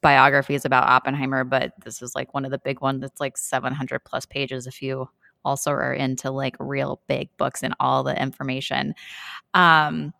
[0.00, 4.00] biographies about Oppenheimer, but this is like one of the big ones that's like 700
[4.04, 5.08] plus pages if you
[5.44, 8.94] also are into like real big books and all the information.
[9.54, 10.12] Um,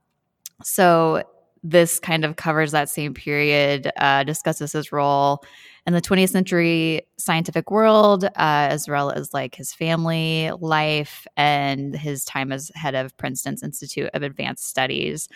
[0.62, 1.24] so
[1.62, 5.44] this kind of covers that same period, uh, discusses his role
[5.86, 11.96] in the 20th century scientific world, uh, as well as like his family life and
[11.96, 15.28] his time as head of Princeton's Institute of Advanced Studies.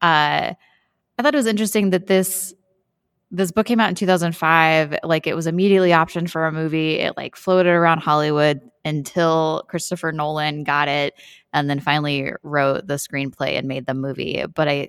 [0.00, 0.54] Uh,
[1.18, 2.54] I thought it was interesting that this
[3.34, 6.96] this book came out in 2005 like it was immediately optioned for a movie.
[6.96, 11.14] It like floated around hollywood until christopher nolan got it
[11.54, 14.44] and then finally wrote the screenplay and made the movie.
[14.54, 14.88] But i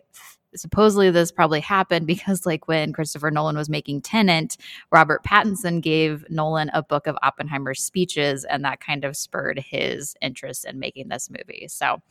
[0.55, 4.57] supposedly this probably happened because like when Christopher Nolan was making Tenet,
[4.91, 10.15] Robert Pattinson gave Nolan a book of Oppenheimer's speeches and that kind of spurred his
[10.21, 11.67] interest in making this movie.
[11.67, 12.01] So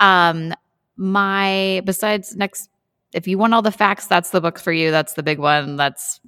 [0.00, 0.54] um
[0.96, 2.70] my besides next
[3.12, 4.90] if you want all the facts, that's the book for you.
[4.90, 5.76] That's the big one.
[5.76, 6.20] That's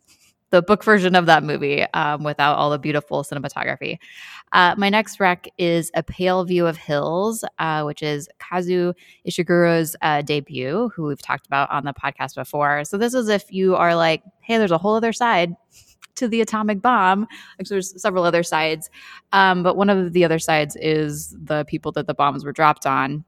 [0.50, 3.98] the book version of that movie um, without all the beautiful cinematography.
[4.52, 8.94] Uh, my next rec is A Pale View of Hills, uh, which is Kazuo
[9.28, 12.84] Ishiguro's uh, debut, who we've talked about on the podcast before.
[12.84, 15.54] So, this is if you are like, hey, there's a whole other side
[16.16, 17.26] to the atomic bomb.
[17.58, 18.88] Like, there's several other sides.
[19.32, 22.86] Um, but one of the other sides is the people that the bombs were dropped
[22.86, 23.24] on.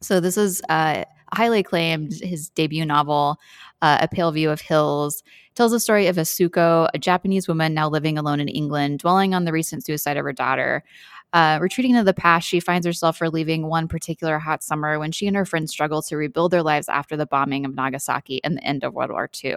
[0.00, 3.38] So, this is uh, highly acclaimed, his debut novel,
[3.82, 5.22] uh, A Pale View of Hills,
[5.54, 9.44] tells the story of Etsuko, a Japanese woman now living alone in England, dwelling on
[9.44, 10.82] the recent suicide of her daughter.
[11.32, 15.26] Uh, retreating to the past, she finds herself relieving one particular hot summer when she
[15.26, 18.64] and her friends struggle to rebuild their lives after the bombing of Nagasaki and the
[18.64, 19.56] end of World War II.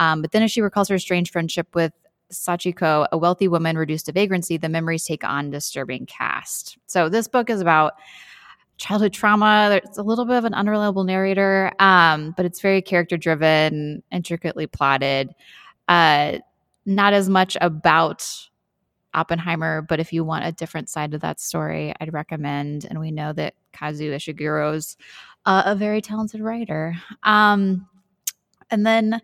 [0.00, 1.92] Um, but then, as she recalls her strange friendship with
[2.32, 6.78] Sachiko, a wealthy woman reduced to vagrancy, the memories take on disturbing cast.
[6.86, 7.94] So, this book is about
[8.78, 9.80] childhood trauma.
[9.84, 14.66] It's a little bit of an unreliable narrator, um, but it's very character driven, intricately
[14.66, 15.34] plotted.
[15.88, 16.38] Uh,
[16.86, 18.26] not as much about
[19.14, 22.86] Oppenheimer, but if you want a different side of that story, I'd recommend.
[22.88, 24.96] And we know that Kazuo Ishiguro's
[25.44, 26.94] uh, a very talented writer.
[27.24, 27.88] Um,
[28.70, 29.20] and then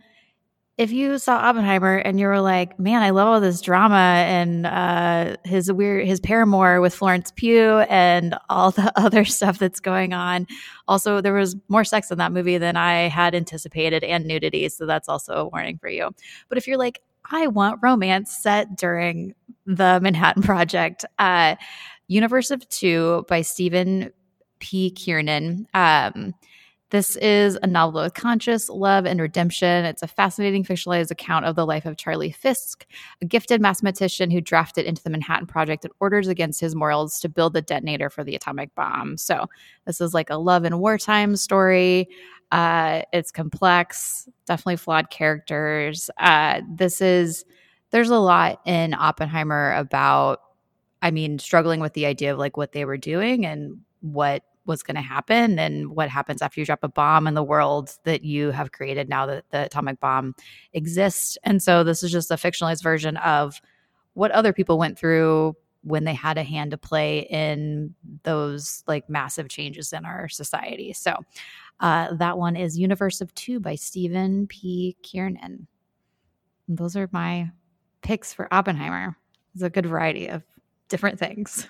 [0.76, 3.94] if you saw Oppenheimer and you were like, man, I love all this drama
[4.26, 9.78] and uh, his weird his paramour with Florence Pugh and all the other stuff that's
[9.78, 10.48] going on.
[10.88, 14.84] Also, there was more sex in that movie than I had anticipated and nudity, so
[14.84, 16.10] that's also a warning for you.
[16.48, 19.34] But if you're like, I want romance set during
[19.66, 21.54] the Manhattan Project, uh,
[22.08, 24.12] Universe of Two by Stephen
[24.58, 24.90] P.
[24.90, 25.68] Kiernan.
[25.72, 26.34] Um,
[26.90, 29.84] this is a novel of conscious love and redemption.
[29.84, 32.86] It's a fascinating fictionalized account of the life of Charlie Fisk,
[33.20, 37.28] a gifted mathematician who drafted into the Manhattan Project and orders against his morals to
[37.28, 39.16] build the detonator for the atomic bomb.
[39.16, 39.46] So,
[39.86, 42.08] this is like a love and wartime story.
[42.52, 46.10] Uh, it's complex, definitely flawed characters.
[46.18, 47.44] Uh, this is,
[47.90, 50.40] there's a lot in Oppenheimer about,
[51.02, 54.82] I mean, struggling with the idea of like what they were doing and what was
[54.82, 58.24] going to happen and what happens after you drop a bomb in the world that
[58.24, 60.34] you have created now that the atomic bomb
[60.72, 61.36] exists.
[61.44, 63.60] And so this is just a fictionalized version of
[64.14, 69.08] what other people went through when they had a hand to play in those like
[69.10, 70.94] massive changes in our society.
[70.94, 71.14] So
[71.80, 74.96] uh, that one is Universe of Two by Stephen P.
[75.02, 75.66] Kiernan.
[76.68, 77.50] And those are my
[78.00, 79.16] picks for Oppenheimer.
[79.54, 80.42] It's a good variety of
[80.88, 81.66] different things.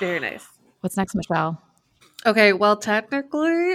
[0.00, 0.46] Very nice.
[0.86, 1.60] What's next, Michelle?
[2.26, 3.74] Okay, well, technically,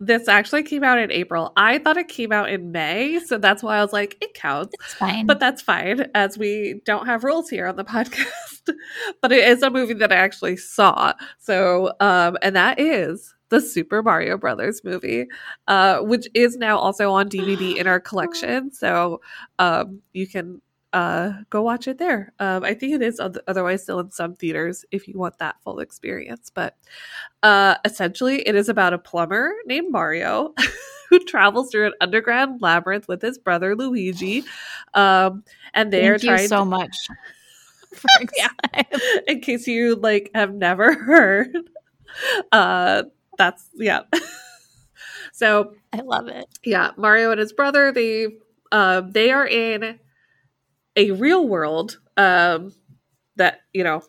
[0.00, 1.52] this actually came out in April.
[1.54, 4.72] I thought it came out in May, so that's why I was like, it counts.
[4.80, 5.26] It's fine.
[5.26, 8.70] But that's fine, as we don't have rules here on the podcast.
[9.20, 11.12] but it is a movie that I actually saw.
[11.38, 15.26] So, um, and that is the Super Mario Brothers movie,
[15.68, 18.72] uh, which is now also on DVD in our collection.
[18.72, 19.20] So,
[19.58, 22.32] um, you can uh, go watch it there.
[22.38, 25.80] Um, I think it is otherwise still in some theaters if you want that full
[25.80, 26.50] experience.
[26.52, 26.76] But
[27.42, 30.54] uh, essentially, it is about a plumber named Mario
[31.10, 34.44] who travels through an underground labyrinth with his brother Luigi,
[34.94, 35.44] um,
[35.74, 36.96] and they Thank are trying so much.
[38.36, 38.48] yeah.
[39.26, 41.56] In case you like have never heard,
[42.52, 43.04] uh,
[43.38, 44.02] that's yeah.
[45.32, 46.46] so I love it.
[46.64, 48.28] Yeah, Mario and his brother they
[48.72, 49.98] uh, they are in
[50.96, 52.72] a real world um,
[53.36, 54.02] that you know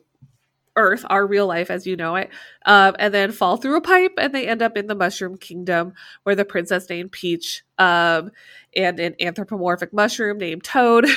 [0.75, 2.29] earth our real life as you know it
[2.65, 5.93] um, and then fall through a pipe and they end up in the mushroom kingdom
[6.23, 8.31] where the princess named peach um,
[8.75, 11.07] and an anthropomorphic mushroom named toad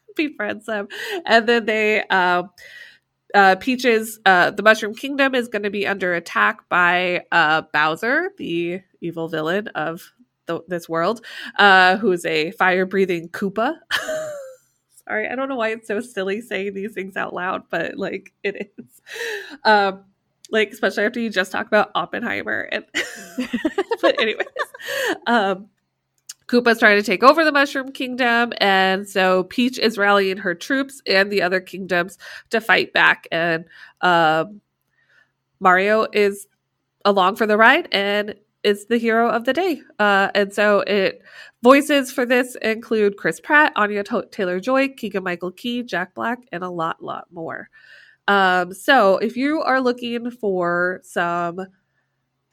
[0.16, 0.88] befriends them
[1.26, 2.50] and then they um,
[3.34, 8.30] uh, Peach's uh, the Mushroom Kingdom is going to be under attack by uh, Bowser,
[8.38, 10.12] the evil villain of
[10.46, 11.24] the, this world,
[11.56, 13.76] uh, who is a fire breathing Koopa.
[15.10, 18.32] Sorry, I don't know why it's so silly saying these things out loud, but like
[18.44, 19.00] it is.
[19.64, 20.04] Um,
[20.52, 22.84] like especially after you just talk about Oppenheimer and
[24.00, 24.46] but anyways.
[25.26, 25.68] Um
[26.46, 31.02] Koopa's trying to take over the Mushroom Kingdom, and so Peach is rallying her troops
[31.06, 32.18] and the other kingdoms
[32.50, 33.28] to fight back.
[33.30, 33.66] And
[34.00, 34.60] um,
[35.60, 36.48] Mario is
[37.04, 39.80] along for the ride and is the hero of the day.
[40.00, 41.22] Uh, and so it
[41.62, 46.64] voices for this include Chris Pratt, Anya Taylor Joy, Keegan Michael Key, Jack Black, and
[46.64, 47.68] a lot, lot more.
[48.28, 51.66] Um, so if you are looking for some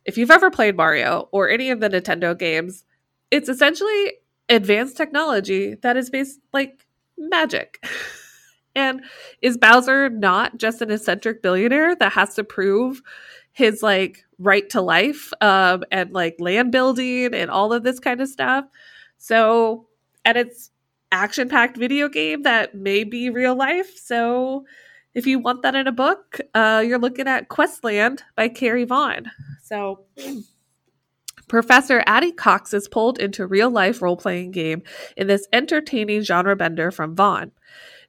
[0.08, 2.86] if you've ever played Mario or any of the Nintendo games,
[3.30, 4.14] it's essentially
[4.50, 7.86] advanced technology that is based like magic.
[8.76, 9.02] and
[9.42, 13.02] is Bowser not just an eccentric billionaire that has to prove
[13.52, 18.22] his like right to life um, and like land building and all of this kind
[18.22, 18.66] of stuff?
[19.18, 19.88] So,
[20.26, 20.72] and it's
[21.12, 23.98] action packed video game that may be real life.
[23.98, 24.66] So,
[25.14, 29.32] if you want that in a book, uh, you're looking at Questland by Carrie Vaughn.
[29.64, 30.06] So,
[31.48, 34.84] Professor Addie Cox is pulled into real life role playing game
[35.16, 37.52] in this entertaining genre bender from Vaughn.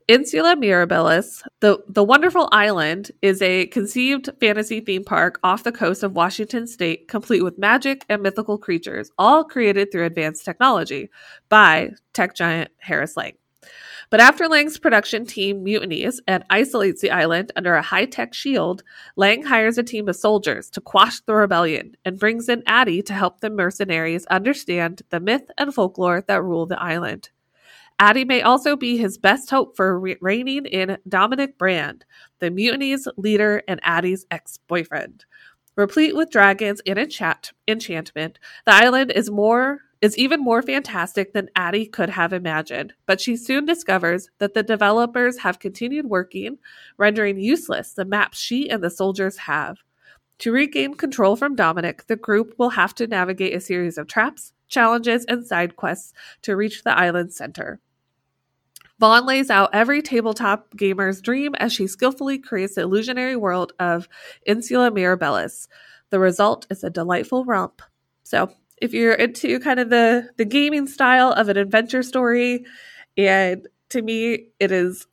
[0.08, 6.02] Insula Mirabilis, the, the wonderful island, is a conceived fantasy theme park off the coast
[6.02, 11.10] of Washington state, complete with magic and mythical creatures, all created through advanced technology
[11.50, 13.34] by tech giant Harris Lang.
[14.08, 18.82] But after Lang's production team mutinies and isolates the island under a high tech shield,
[19.16, 23.12] Lang hires a team of soldiers to quash the rebellion and brings in Addie to
[23.12, 27.28] help the mercenaries understand the myth and folklore that rule the island.
[28.00, 32.04] Addie may also be his best hope for re- reining in Dominic Brand,
[32.38, 35.24] the mutiny's leader and Addie's ex boyfriend.
[35.76, 41.50] Replete with dragons and enchant- enchantment, the island is more is even more fantastic than
[41.56, 46.58] Addie could have imagined, but she soon discovers that the developers have continued working,
[46.98, 49.78] rendering useless the maps she and the soldiers have.
[50.40, 54.52] To regain control from Dominic, the group will have to navigate a series of traps,
[54.68, 57.80] challenges, and side quests to reach the island's center.
[58.98, 64.08] Vaughn lays out every tabletop gamer's dream as she skillfully creates the illusionary world of
[64.46, 65.68] Insula Mirabilis.
[66.10, 67.82] The result is a delightful romp.
[68.24, 72.64] So, if you're into kind of the the gaming style of an adventure story,
[73.16, 75.06] and to me, it is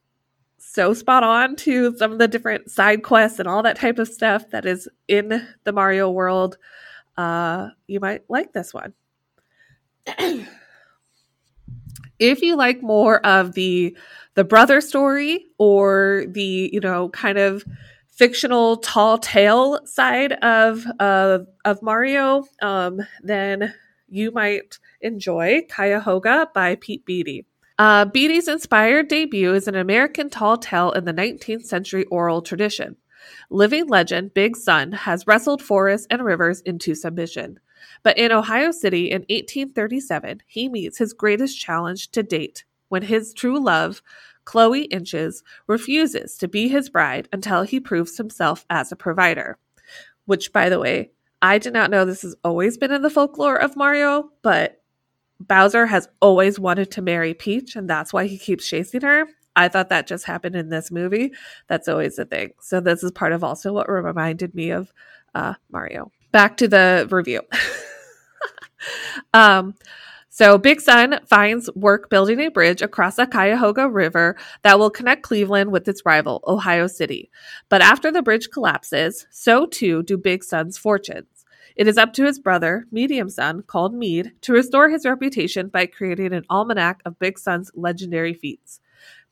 [0.58, 4.08] so spot on to some of the different side quests and all that type of
[4.08, 6.58] stuff that is in the Mario world.
[7.18, 8.94] Uh, you might like this one.
[12.20, 13.96] if you like more of the
[14.36, 17.64] the brother story or the you know kind of
[18.10, 23.74] fictional tall tale side of uh, of Mario, um, then
[24.08, 27.46] you might enjoy Cuyahoga by Pete Beatty.
[27.78, 32.96] Uh, Beatty's inspired debut is an American tall tale in the 19th century oral tradition.
[33.50, 37.60] Living legend Big Sun has wrestled forests and rivers into submission.
[38.04, 43.34] But in Ohio City in 1837, he meets his greatest challenge to date when his
[43.34, 44.02] true love,
[44.46, 49.58] Chloe Inches, refuses to be his bride until he proves himself as a provider.
[50.26, 53.58] Which, by the way, I did not know this has always been in the folklore
[53.58, 54.82] of Mario, but
[55.40, 59.28] Bowser has always wanted to marry Peach, and that's why he keeps chasing her.
[59.56, 61.34] I thought that just happened in this movie.
[61.68, 62.52] That's always a thing.
[62.62, 64.92] So, this is part of also what reminded me of
[65.34, 66.12] uh, Mario.
[66.36, 67.44] Back to the review.
[69.34, 69.74] um,
[70.28, 75.24] so Big Sun finds work building a bridge across the Cuyahoga River that will connect
[75.24, 77.32] Cleveland with its rival, Ohio City.
[77.70, 81.46] But after the bridge collapses, so too do Big Sun's fortunes.
[81.78, 85.86] It is up to his brother, Medium son, called Mead, to restore his reputation by
[85.86, 88.82] creating an almanac of Big Sun's legendary feats.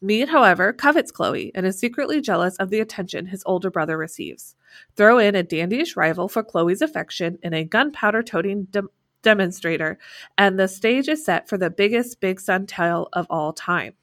[0.04, 4.56] Mead, however, covets Chloe and is secretly jealous of the attention his older brother receives.
[4.96, 8.84] Throw in a dandyish rival for Chloe's affection in a gunpowder toting de-
[9.22, 9.98] demonstrator,
[10.38, 13.94] and the stage is set for the biggest Big Sun tale of all time.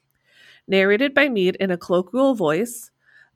[0.67, 2.89] Narrated by Mead in a colloquial voice,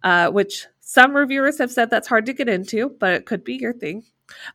[0.03, 3.55] uh, which some reviewers have said that's hard to get into, but it could be
[3.55, 4.03] your thing.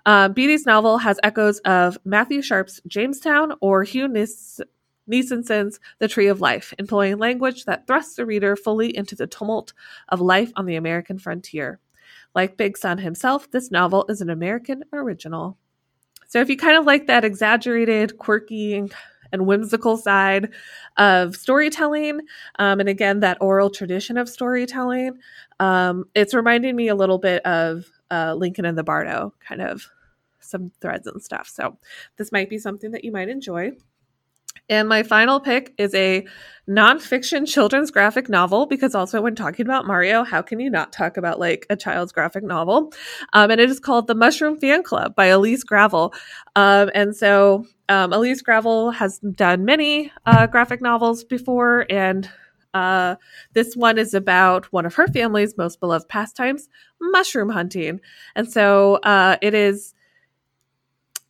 [0.04, 4.60] Beatty's novel has echoes of Matthew Sharpe's Jamestown or Hugh Nis-
[5.10, 9.74] Nissenson's The Tree of Life, employing language that thrusts the reader fully into the tumult
[10.08, 11.80] of life on the American frontier.
[12.34, 15.58] Like Big Sun himself, this novel is an American original.
[16.28, 18.94] So if you kind of like that exaggerated, quirky, and,
[19.46, 20.50] whimsical side
[20.96, 22.20] of storytelling,
[22.58, 25.18] um, and again, that oral tradition of storytelling,
[25.58, 29.86] um, it's reminding me a little bit of uh, Lincoln in the Bardo, kind of
[30.40, 31.48] some threads and stuff.
[31.48, 31.78] So
[32.16, 33.72] this might be something that you might enjoy.
[34.68, 36.26] And my final pick is a
[36.68, 41.16] nonfiction children's graphic novel because also when talking about Mario, how can you not talk
[41.16, 42.92] about like a child's graphic novel?
[43.32, 46.14] Um, and it is called The Mushroom Fan Club by Elise Gravel.
[46.54, 52.30] Um, and so um, Elise Gravel has done many uh, graphic novels before, and
[52.72, 53.16] uh,
[53.52, 56.68] this one is about one of her family's most beloved pastimes,
[57.00, 58.00] mushroom hunting.
[58.36, 59.94] And so uh, it is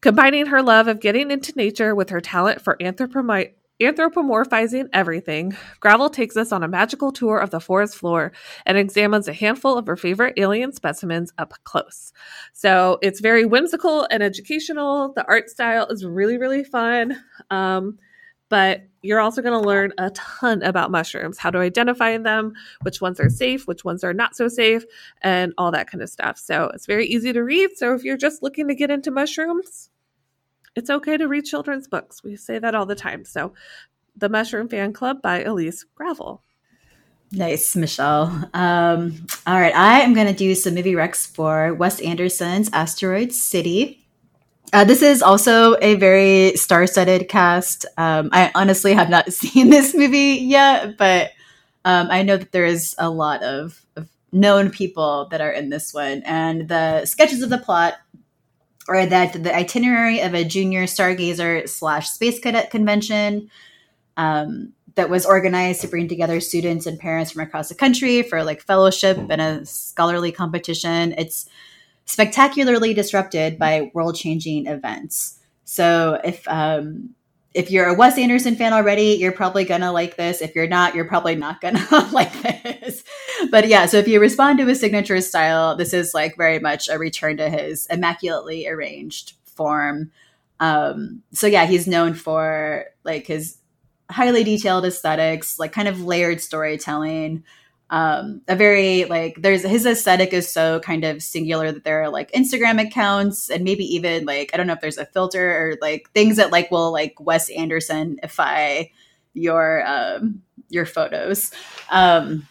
[0.01, 6.11] combining her love of getting into nature with her talent for anthropomy- Anthropomorphizing everything, Gravel
[6.11, 8.30] takes us on a magical tour of the forest floor
[8.66, 12.12] and examines a handful of her favorite alien specimens up close.
[12.53, 15.14] So it's very whimsical and educational.
[15.14, 17.16] The art style is really, really fun.
[17.48, 17.98] Um,
[18.51, 23.01] but you're also going to learn a ton about mushrooms, how to identify them, which
[23.01, 24.84] ones are safe, which ones are not so safe,
[25.22, 26.36] and all that kind of stuff.
[26.36, 27.70] So it's very easy to read.
[27.76, 29.89] So if you're just looking to get into mushrooms,
[30.77, 32.23] it's okay to read children's books.
[32.23, 33.25] We say that all the time.
[33.25, 33.55] So,
[34.16, 36.43] The Mushroom Fan Club by Elise Gravel.
[37.33, 38.51] Nice, Michelle.
[38.55, 43.33] Um, all right, I am going to do some movie recs for Wes Anderson's Asteroid
[43.33, 44.05] City.
[44.73, 47.87] Uh, this is also a very star-studded cast.
[47.97, 51.31] Um, I honestly have not seen this movie yet, but
[51.85, 55.71] um, I know that there is a lot of, of known people that are in
[55.71, 57.95] this one, and the sketches of the plot
[58.91, 63.49] or that the itinerary of a junior stargazer slash space cadet convention
[64.16, 68.43] um, that was organized to bring together students and parents from across the country for
[68.43, 71.14] like fellowship and a scholarly competition.
[71.16, 71.49] It's
[72.05, 75.38] spectacularly disrupted by world changing events.
[75.64, 77.14] So if um,
[77.55, 80.43] if you're a Wes Anderson fan already, you're probably gonna like this.
[80.43, 83.05] If you're not, you're probably not gonna like this.
[83.51, 86.88] But yeah, so if you respond to his signature style, this is like very much
[86.88, 90.11] a return to his immaculately arranged form.
[90.59, 93.59] Um, so yeah, he's known for like his
[94.11, 97.45] highly detailed aesthetics, like kind of layered storytelling
[97.91, 102.09] um, a very like there's his aesthetic is so kind of singular that there are
[102.09, 105.76] like Instagram accounts and maybe even like I don't know if there's a filter or
[105.82, 108.91] like things that like will like Wes Anderson Andersonify
[109.34, 111.51] your um, your photos.
[111.91, 112.47] Um,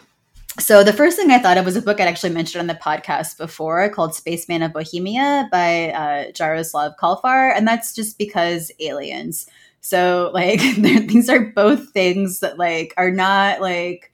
[0.60, 2.76] so the first thing I thought of was a book I'd actually mentioned on the
[2.76, 9.48] podcast before called Spaceman of Bohemia by uh, Jaroslav Kalfar, and that's just because aliens.
[9.82, 14.12] So like these are both things that like are not like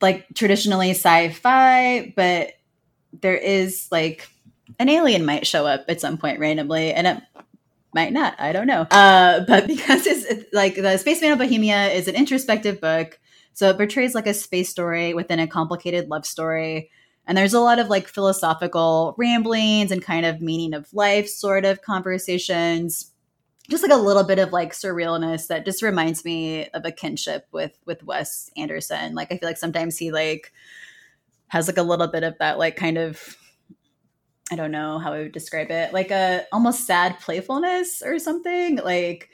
[0.00, 2.52] like traditionally sci-fi, but
[3.20, 4.28] there is like
[4.78, 7.22] an alien might show up at some point randomly, and it
[7.94, 8.34] might not.
[8.38, 8.82] I don't know.
[8.90, 13.18] Uh, but because it's, like the Spaceman of Bohemia is an introspective book,
[13.52, 16.90] so it portrays like a space story within a complicated love story.
[17.26, 21.64] And there's a lot of like philosophical ramblings and kind of meaning of life sort
[21.64, 23.10] of conversations
[23.70, 27.46] just like a little bit of like surrealness that just reminds me of a kinship
[27.52, 29.14] with with Wes Anderson.
[29.14, 30.52] Like I feel like sometimes he like
[31.48, 33.36] has like a little bit of that like kind of
[34.50, 38.76] I don't know how I would describe it, like a almost sad playfulness or something.
[38.76, 39.30] Like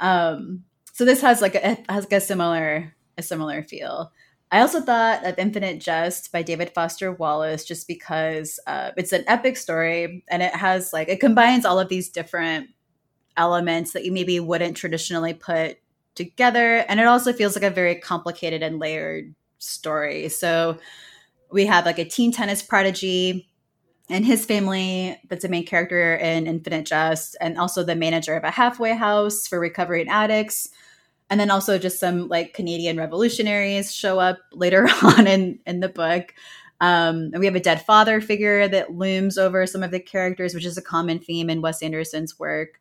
[0.00, 4.12] um so this has like a has like a similar a similar feel.
[4.52, 9.24] I also thought of Infinite Jest by David Foster Wallace just because uh, it's an
[9.26, 12.68] epic story and it has like it combines all of these different
[13.36, 15.78] elements that you maybe wouldn't traditionally put
[16.14, 16.84] together.
[16.88, 20.28] And it also feels like a very complicated and layered story.
[20.28, 20.78] So
[21.50, 23.48] we have like a teen tennis prodigy
[24.08, 28.44] and his family that's a main character in Infinite Jest, and also the manager of
[28.44, 30.68] a halfway house for recovering addicts.
[31.28, 35.88] And then also just some like Canadian revolutionaries show up later on in, in the
[35.88, 36.34] book.
[36.80, 40.54] Um, and we have a dead father figure that looms over some of the characters,
[40.54, 42.80] which is a common theme in Wes Anderson's work.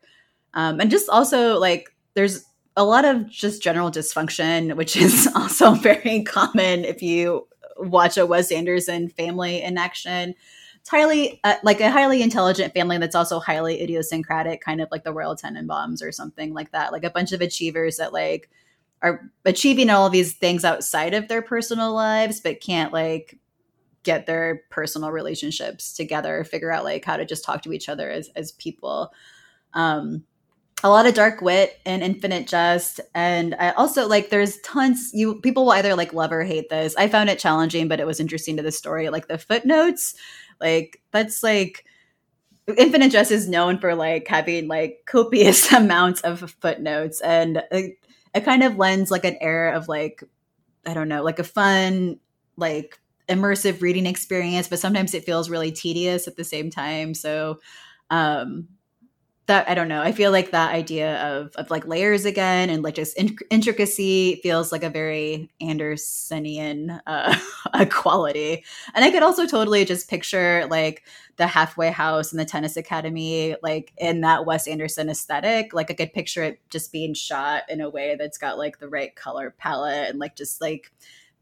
[0.54, 2.46] Um, and just also like there's
[2.78, 8.26] a lot of just general dysfunction, which is also very common if you watch a
[8.26, 10.36] Wes Anderson family in action.
[10.86, 15.04] It's highly uh, like a highly intelligent family that's also highly idiosyncratic, kind of like
[15.04, 16.92] the Royal Tenenbaums or something like that.
[16.92, 18.52] Like a bunch of achievers that like
[19.02, 23.40] are achieving all these things outside of their personal lives, but can't like
[24.04, 28.12] get their personal relationships together, figure out like how to just talk to each other
[28.12, 29.12] as as people.
[29.74, 30.24] Um,
[30.84, 35.40] a lot of dark wit and infinite jest and i also like there's tons you
[35.42, 38.20] people will either like love or hate this i found it challenging but it was
[38.20, 40.14] interesting to the story like the footnotes
[40.60, 41.86] like that's like
[42.78, 47.98] infinite jest is known for like having like copious amounts of footnotes and it,
[48.34, 50.24] it kind of lends like an air of like
[50.86, 52.20] i don't know like a fun
[52.58, 57.14] like immersive reading experience but sometimes it feels really tedious at the same time.
[57.14, 57.60] So
[58.10, 58.68] um
[59.48, 60.02] that I don't know.
[60.02, 64.40] I feel like that idea of of like layers again and like just in- intricacy
[64.42, 67.36] feels like a very Andersonian uh,
[67.92, 68.64] quality.
[68.96, 71.04] And I could also totally just picture like
[71.38, 75.74] the halfway house and the tennis academy like in that Wes Anderson aesthetic.
[75.74, 78.90] Like I could picture it just being shot in a way that's got like the
[78.90, 80.92] right color palette and like just like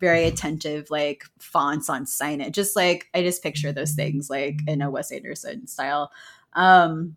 [0.02, 2.52] very attentive like fonts on signage.
[2.52, 6.12] Just like I just picture those things like in a Wes Anderson style.
[6.52, 7.16] Um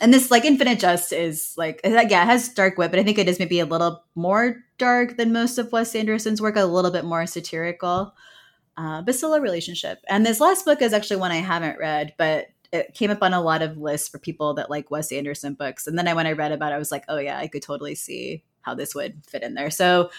[0.00, 3.18] and this like Infinite Jest is like yeah, it has dark wit, but I think
[3.18, 6.90] it is maybe a little more dark than most of Wes Anderson's work, a little
[6.90, 8.14] bit more satirical,
[8.76, 9.98] uh, but still a relationship.
[10.08, 13.32] And this last book is actually one I haven't read, but it came up on
[13.32, 15.86] a lot of lists for people that like Wes Anderson books.
[15.86, 17.62] And then I, when I read about it, I was like, oh yeah, I could
[17.62, 19.70] totally see how this would fit in there.
[19.70, 20.10] So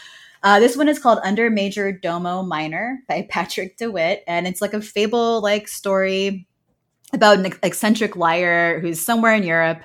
[0.44, 5.42] uh, this one is called Undermajordomo Minor by Patrick DeWitt, and it's like a fable
[5.42, 6.48] like story
[7.14, 9.80] about an eccentric liar who's somewhere in Europe,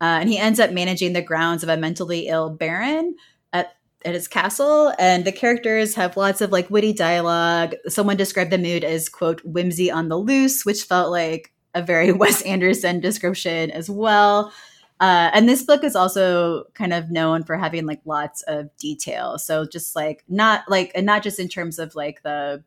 [0.00, 3.16] uh, and he ends up managing the grounds of a mentally ill baron
[3.52, 4.94] at at his castle.
[4.98, 7.74] And the characters have lots of like witty dialogue.
[7.88, 12.12] Someone described the mood as quote whimsy on the loose, which felt like a very
[12.20, 14.52] Wes Anderson description as well.
[15.00, 19.38] Uh, and this book is also kind of known for having like lots of detail.
[19.38, 22.62] So just like not like and not just in terms of like the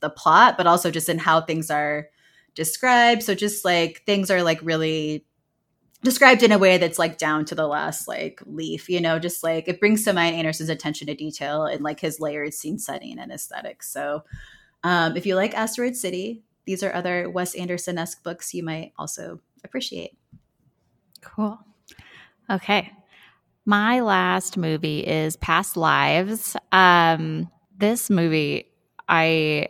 [0.00, 2.08] the plot, but also just in how things are
[2.58, 3.22] described.
[3.22, 5.24] So just like things are like really
[6.02, 9.44] described in a way that's like down to the last like leaf, you know, just
[9.44, 13.16] like it brings to mind Anderson's attention to detail and like his layered scene setting
[13.20, 13.88] and aesthetics.
[13.92, 14.24] So
[14.82, 18.92] um, if you like Asteroid City, these are other Wes Anderson esque books you might
[18.98, 20.18] also appreciate.
[21.20, 21.60] Cool.
[22.50, 22.90] Okay.
[23.64, 26.56] My last movie is Past Lives.
[26.72, 28.66] Um, this movie,
[29.08, 29.68] I,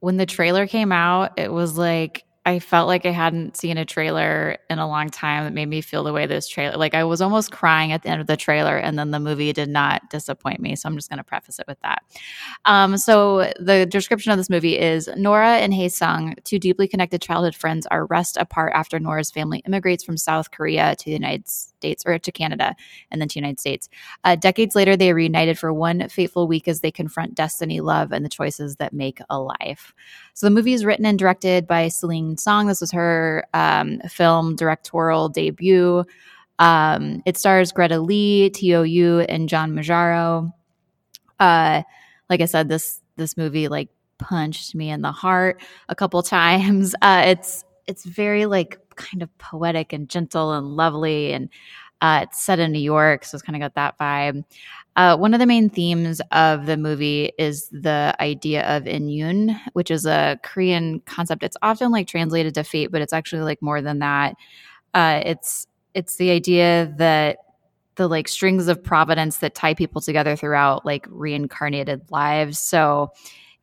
[0.00, 3.84] when the trailer came out, it was like, I felt like I hadn't seen a
[3.84, 6.78] trailer in a long time that made me feel the way this trailer.
[6.78, 9.52] Like I was almost crying at the end of the trailer, and then the movie
[9.52, 10.74] did not disappoint me.
[10.74, 12.04] So I'm just going to preface it with that.
[12.64, 17.20] Um, so the description of this movie is Nora and Hae Sung, two deeply connected
[17.20, 21.46] childhood friends, are rest apart after Nora's family immigrates from South Korea to the United
[21.50, 22.74] States or to Canada
[23.10, 23.90] and then to the United States.
[24.24, 28.10] Uh, decades later, they are reunited for one fateful week as they confront destiny, love,
[28.10, 29.92] and the choices that make a life.
[30.38, 32.68] So the movie is written and directed by Celine Song.
[32.68, 36.04] This was her um, film directorial debut.
[36.60, 40.52] Um, it stars Greta Lee, Teo Yoo, and John Magaro.
[41.40, 41.82] Uh,
[42.30, 46.94] like I said, this this movie like punched me in the heart a couple times.
[47.02, 51.48] Uh, it's it's very like kind of poetic and gentle and lovely, and
[52.00, 54.44] uh, it's set in New York, so it's kind of got that vibe.
[54.98, 59.92] Uh, one of the main themes of the movie is the idea of inyun, which
[59.92, 61.44] is a Korean concept.
[61.44, 64.34] It's often like translated to fate, but it's actually like more than that.
[64.94, 67.38] Uh, it's it's the idea that
[67.94, 72.58] the like strings of providence that tie people together throughout like reincarnated lives.
[72.58, 73.12] So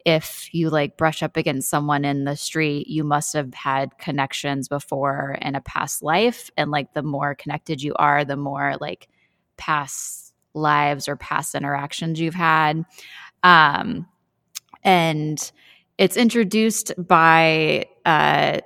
[0.05, 4.69] if you like brush up against someone in the street, you must have had connections
[4.69, 6.49] before in a past life.
[6.55, 9.09] And like the more connected you are, the more like
[9.57, 10.24] past
[10.55, 12.83] lives or past interactions you've had.
[13.43, 14.07] Um,
[14.83, 15.51] and
[15.97, 18.59] it's introduced by uh,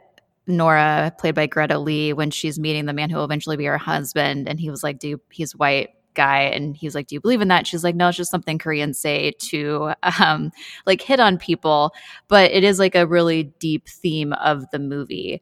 [0.48, 3.78] Nora, played by Greta Lee, when she's meeting the man who will eventually be her
[3.78, 4.48] husband.
[4.48, 6.42] And he was like, Do he's white guy.
[6.42, 7.66] And he's like do you believe in that?
[7.66, 10.52] She's like no it's just something koreans say to um
[10.86, 11.94] like hit on people.
[12.28, 15.42] But it is like a really deep theme of the movie.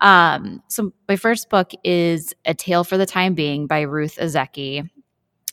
[0.00, 4.88] Um so my first book is a tale for the time being by ruth ozeki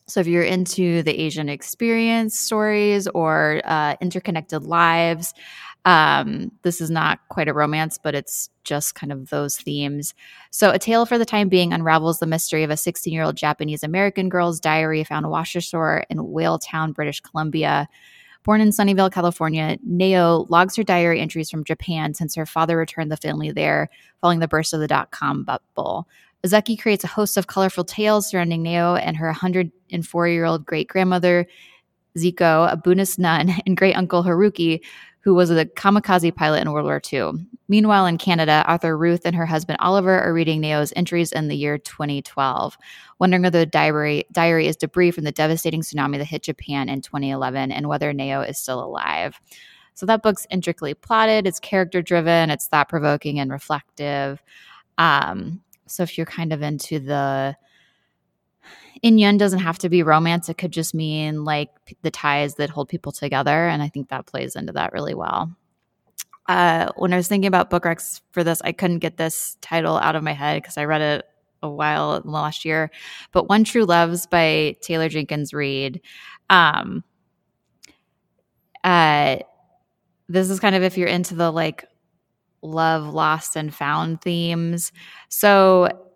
[0.09, 5.33] so, if you're into the Asian experience stories or uh, interconnected lives,
[5.85, 10.13] um, this is not quite a romance, but it's just kind of those themes.
[10.49, 13.37] So, A Tale for the Time Being unravels the mystery of a 16 year old
[13.37, 17.87] Japanese American girl's diary found washashore in Whaletown, British Columbia.
[18.43, 23.11] Born in Sunnyvale, California, Nao logs her diary entries from Japan since her father returned
[23.11, 23.89] the family there
[24.21, 26.07] following the burst of the dot com bubble.
[26.45, 29.33] Ozeki creates a host of colorful tales surrounding Nao and her
[29.91, 31.47] 104 year old great grandmother,
[32.17, 34.81] Jiko, a Buddhist nun, and great uncle Haruki,
[35.21, 37.45] who was a kamikaze pilot in World War II.
[37.67, 41.57] Meanwhile, in Canada, author Ruth and her husband Oliver are reading Nao's entries in the
[41.57, 42.77] year 2012,
[43.19, 47.01] wondering whether the diary, diary is debris from the devastating tsunami that hit Japan in
[47.01, 49.39] 2011 and whether Nao is still alive.
[49.93, 54.41] So that book's intricately plotted, it's character driven, it's thought provoking and reflective.
[54.97, 57.57] Um, so if you're kind of into the
[59.03, 60.49] Inhyun doesn't have to be romance.
[60.49, 61.69] It could just mean like
[62.01, 63.67] the ties that hold people together.
[63.67, 65.55] And I think that plays into that really well.
[66.47, 69.97] Uh, when I was thinking about book recs for this, I couldn't get this title
[69.97, 71.25] out of my head because I read it
[71.61, 72.89] a while last year.
[73.31, 76.01] But One True Loves by Taylor Jenkins Reid.
[76.49, 77.03] Um,
[78.83, 79.37] uh,
[80.27, 81.85] this is kind of if you're into the like
[82.61, 84.91] love lost and found themes.
[85.29, 86.08] So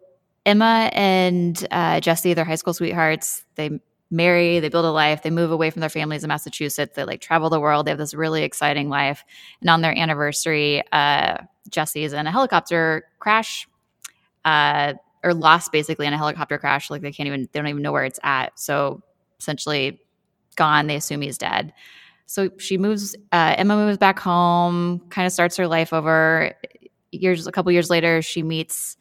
[0.45, 3.79] Emma and uh, Jesse, their high school sweethearts, they
[4.11, 7.21] marry, they build a life, they move away from their families in Massachusetts, they like
[7.21, 9.23] travel the world, they have this really exciting life.
[9.61, 11.37] And on their anniversary, uh,
[11.95, 13.67] is in a helicopter crash.
[14.43, 16.89] Uh, or lost basically in a helicopter crash.
[16.89, 18.59] Like they can't even they don't even know where it's at.
[18.59, 19.01] So
[19.39, 19.99] essentially
[20.55, 20.87] gone.
[20.87, 21.73] They assume he's dead.
[22.25, 23.15] So she moves.
[23.31, 25.01] Uh, Emma moves back home.
[25.09, 26.53] Kind of starts her life over.
[27.11, 28.97] Years a couple years later, she meets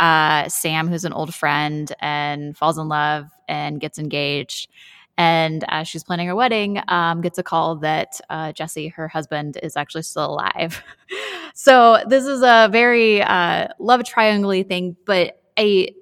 [0.00, 4.68] uh, Sam, who's an old friend, and falls in love and gets engaged.
[5.16, 9.58] And as she's planning her wedding, um, gets a call that uh, Jesse, her husband,
[9.62, 10.82] is actually still alive.
[11.54, 15.94] so this is a very uh, love triangle thing, but a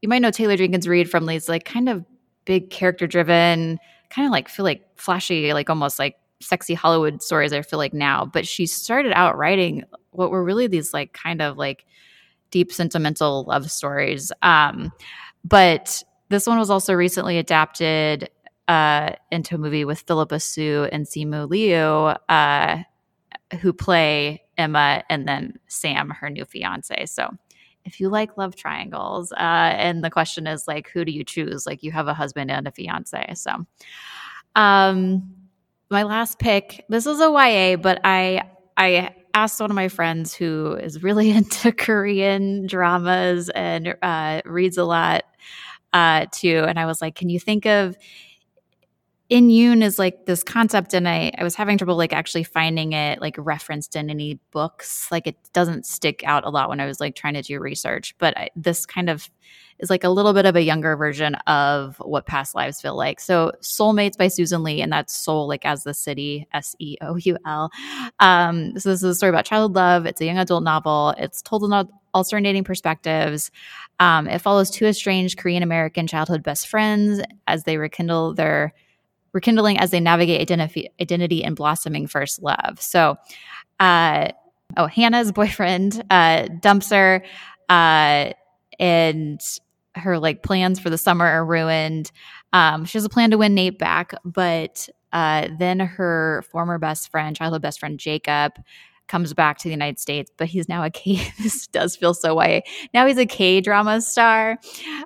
[0.00, 2.04] you might know Taylor Jenkins Reid from these like kind of
[2.44, 7.52] big character driven, kind of like feel like flashy, like almost like sexy Hollywood stories.
[7.52, 11.42] I feel like now, but she started out writing what were really these like kind
[11.42, 11.84] of like
[12.50, 14.32] deep sentimental love stories.
[14.42, 14.92] Um,
[15.44, 18.30] but this one was also recently adapted
[18.68, 22.82] uh, into a movie with Philippa Soo and Simu Liu, uh,
[23.60, 27.06] who play Emma and then Sam, her new fiance.
[27.06, 27.30] So
[27.84, 31.66] if you like love triangles, uh, and the question is like, who do you choose?
[31.66, 33.32] Like you have a husband and a fiance.
[33.34, 33.66] So,
[34.54, 35.34] um,
[35.90, 36.84] my last pick.
[36.88, 38.42] This is a YA, but I
[38.76, 44.78] I asked one of my friends who is really into Korean dramas and uh, reads
[44.78, 45.24] a lot
[45.92, 46.64] uh, too.
[46.66, 47.96] And I was like, can you think of
[49.30, 52.92] in Yoon is like this concept, and I, I was having trouble like actually finding
[52.92, 55.06] it like referenced in any books.
[55.12, 58.16] Like it doesn't stick out a lot when I was like trying to do research,
[58.18, 59.30] but I, this kind of
[59.80, 63.18] is like a little bit of a younger version of what past lives feel like.
[63.20, 67.16] So Seoulmates by Susan Lee, and that's soul like as the city, S E O
[67.16, 67.70] U L.
[68.20, 70.06] Um, so this is a story about childhood love.
[70.06, 71.14] It's a young adult novel.
[71.18, 73.50] It's told in alternating perspectives.
[73.98, 78.74] Um, it follows two estranged Korean American childhood best friends as they rekindle their
[79.32, 82.80] rekindling as they navigate identity, identity and blossoming first love.
[82.80, 83.16] So,
[83.78, 84.28] uh,
[84.76, 87.24] oh, Hannah's boyfriend uh, dumps her,
[87.68, 88.32] uh,
[88.78, 89.40] and
[90.00, 92.10] her like plans for the summer are ruined.
[92.52, 97.10] Um, she has a plan to win Nate back, but uh, then her former best
[97.10, 98.52] friend, childhood best friend Jacob,
[99.10, 101.20] comes back to the United States, but he's now a K.
[101.42, 102.68] this does feel so white.
[102.94, 104.58] Now he's a K drama star,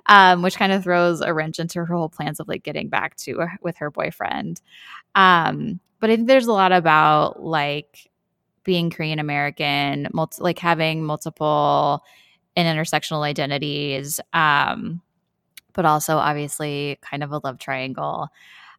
[0.05, 3.17] um, which kind of throws a wrench into her whole plans of like getting back
[3.17, 4.61] to with her boyfriend.
[5.15, 8.09] Um, but I think there's a lot about like
[8.63, 12.03] being Korean American, multi- like having multiple
[12.55, 15.01] and intersectional identities, um,
[15.73, 18.29] but also obviously kind of a love triangle.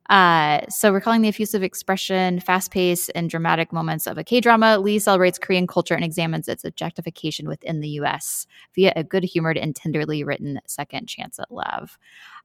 [0.09, 4.79] Uh, so, recalling the effusive expression, fast pace, and dramatic moments of a K drama,
[4.79, 9.59] Lee celebrates Korean culture and examines its objectification within the US via a good humored
[9.59, 11.99] and tenderly written second chance at love.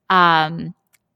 [0.09, 0.73] Um,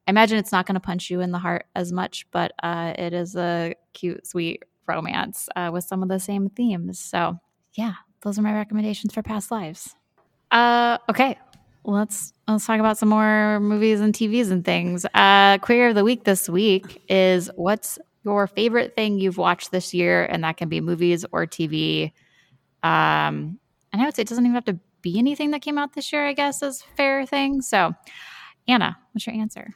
[0.07, 2.93] I imagine it's not going to punch you in the heart as much, but uh,
[2.95, 6.99] it is a cute, sweet romance uh, with some of the same themes.
[6.99, 7.39] So,
[7.73, 9.95] yeah, those are my recommendations for past lives.
[10.51, 11.37] Uh, okay,
[11.83, 15.05] let's let's talk about some more movies and TVs and things.
[15.13, 19.93] Uh, Query of the week this week is what's your favorite thing you've watched this
[19.93, 22.11] year, and that can be movies or TV.
[22.83, 23.59] Um,
[23.91, 26.11] and I would say it doesn't even have to be anything that came out this
[26.11, 26.27] year.
[26.27, 27.61] I guess is fair thing.
[27.61, 27.93] So,
[28.67, 29.73] Anna, what's your answer?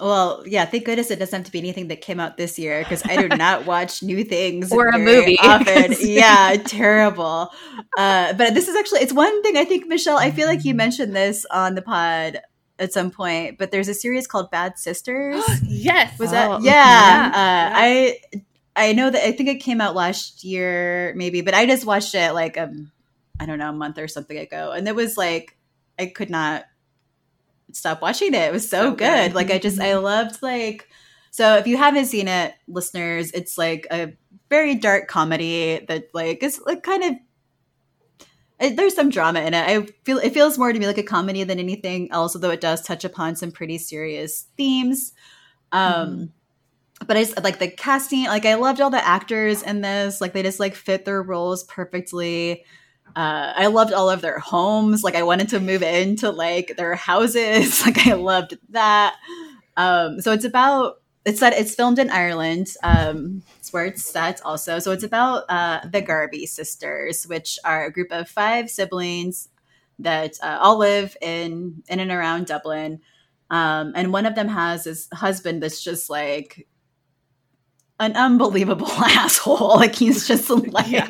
[0.00, 2.80] Well, yeah, thank goodness it doesn't have to be anything that came out this year
[2.80, 5.94] because I do not watch new things or a movie often.
[6.00, 7.50] yeah, terrible.
[7.96, 10.16] Uh, but this is actually it's one thing I think Michelle.
[10.16, 12.40] I feel like you mentioned this on the pod
[12.80, 15.44] at some point, but there's a series called Bad Sisters.
[15.62, 16.50] yes, was that?
[16.50, 17.26] Oh, yeah, yeah.
[17.28, 18.18] Uh, I
[18.74, 22.16] I know that I think it came out last year, maybe, but I just watched
[22.16, 22.90] it like um
[23.38, 25.56] I don't know a month or something ago, and it was like
[25.98, 26.64] I could not
[27.74, 28.48] stop watching it.
[28.48, 28.98] It was so, so good.
[28.98, 29.34] good.
[29.34, 30.04] Like I just I mm-hmm.
[30.04, 30.88] loved like
[31.30, 34.12] so if you haven't seen it, listeners, it's like a
[34.50, 37.14] very dark comedy that like is like kind of
[38.60, 39.66] it, there's some drama in it.
[39.66, 42.60] I feel it feels more to me like a comedy than anything else, although it
[42.60, 45.12] does touch upon some pretty serious themes.
[45.72, 46.24] Um mm-hmm.
[47.06, 48.26] But I just like the casting.
[48.26, 50.20] Like I loved all the actors in this.
[50.20, 52.64] Like they just like fit their roles perfectly.
[53.16, 55.04] Uh, I loved all of their homes.
[55.04, 57.82] Like I wanted to move into like their houses.
[57.86, 59.16] Like I loved that.
[59.76, 62.68] Um, so it's about it's that it's filmed in Ireland.
[62.82, 64.78] Um, it's where it's set also.
[64.78, 69.48] So it's about uh, the Garvey sisters, which are a group of five siblings
[69.98, 73.00] that uh, all live in in and around Dublin.
[73.50, 76.66] Um, and one of them has his husband that's just like
[78.00, 79.74] an unbelievable asshole.
[79.84, 81.06] Like he's just like, yeah.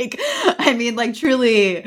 [0.59, 1.85] I mean, like truly,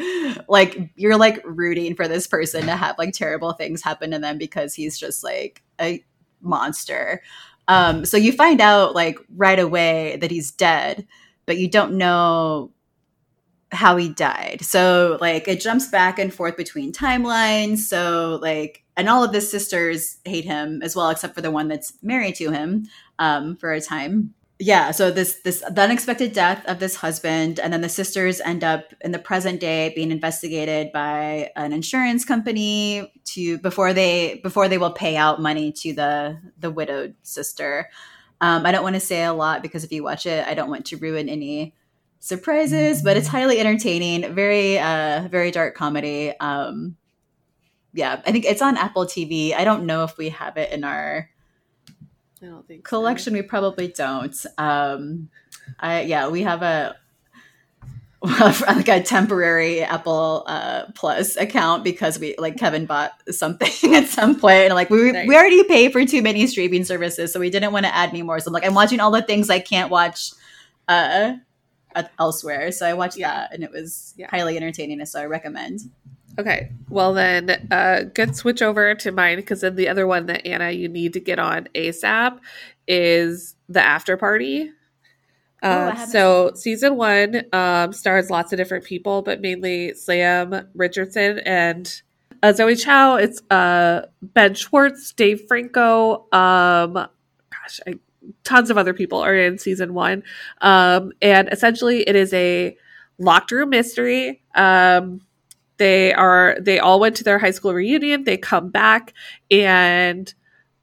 [0.47, 4.37] like you're like rooting for this person to have like terrible things happen to them
[4.37, 6.03] because he's just like a
[6.41, 7.21] monster.
[7.67, 11.05] Um, so you find out like right away that he's dead,
[11.45, 12.71] but you don't know
[13.71, 14.59] how he died.
[14.61, 17.79] So like it jumps back and forth between timelines.
[17.79, 21.67] So like and all of his sisters hate him as well, except for the one
[21.67, 22.87] that's married to him
[23.19, 24.33] um, for a time.
[24.59, 28.63] Yeah, so this this the unexpected death of this husband, and then the sisters end
[28.63, 34.67] up in the present day being investigated by an insurance company to before they before
[34.67, 37.89] they will pay out money to the the widowed sister.
[38.41, 40.69] Um, I don't want to say a lot because if you watch it, I don't
[40.69, 41.75] want to ruin any
[42.19, 44.33] surprises, but it's highly entertaining.
[44.33, 46.37] Very, uh, very dark comedy.
[46.39, 46.97] Um,
[47.93, 49.53] yeah, I think it's on Apple TV.
[49.55, 51.29] I don't know if we have it in our
[52.41, 53.33] I don't think collection.
[53.33, 54.35] We probably don't.
[54.57, 55.29] Um,
[55.79, 56.95] I yeah, we have a
[58.21, 64.39] like a temporary Apple uh, Plus account because we like Kevin bought something at some
[64.39, 65.27] point and like we Nice.
[65.27, 68.23] we already pay for too many streaming services, so we didn't want to add any
[68.23, 68.39] more.
[68.39, 70.31] So I'm like I'm watching all the things I can't watch
[70.87, 71.33] uh,
[72.19, 72.71] elsewhere.
[72.71, 73.33] So I watched Yeah.
[73.33, 74.27] that and it was Yeah.
[74.29, 75.03] highly entertaining.
[75.05, 75.81] So I recommend.
[76.39, 76.71] Okay.
[76.89, 80.69] Well, then, uh, good switch over to mine because then the other one that Anna
[80.71, 82.39] you need to get on ASAP
[82.87, 84.71] is the After Party.
[85.63, 90.67] Oh, Uh, haven't so season one um, stars lots of different people, but mainly Sam
[90.75, 92.01] Richardson and
[92.43, 93.15] uh, Zoe Chao.
[93.15, 96.27] It's uh, Ben Schwartz, Dave Franco.
[96.31, 97.95] Um, gosh, I,
[98.43, 100.21] tons of other people are in season one,
[100.61, 102.77] um, and essentially it is a
[103.17, 104.43] locked room mystery.
[104.53, 105.21] Um,
[105.77, 108.23] they are they all went to their high school reunion.
[108.23, 109.13] They come back
[109.49, 110.33] and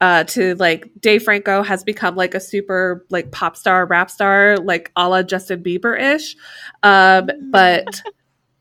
[0.00, 4.58] uh, to like Dave Franco has become like a super like pop star, rap star,
[4.58, 6.36] like a la Justin Bieber ish.
[6.82, 8.02] Um, but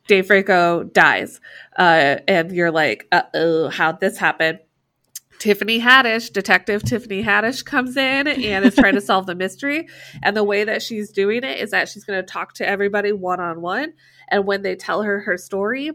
[0.08, 1.40] Dave Franco dies,
[1.78, 4.60] uh, and you're like, uh oh, how'd this happen?
[5.40, 9.90] Tiffany Haddish, Detective Tiffany Haddish, comes in and is trying to solve the mystery.
[10.22, 13.12] And the way that she's doing it is that she's going to talk to everybody
[13.12, 13.92] one on one.
[14.34, 15.92] And when they tell her her story,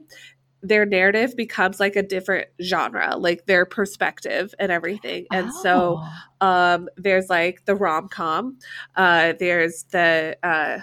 [0.62, 5.26] their narrative becomes like a different genre, like their perspective and everything.
[5.32, 6.46] And so Oh.
[6.46, 8.58] um, there's like the rom com,
[8.96, 10.80] uh, there's the uh,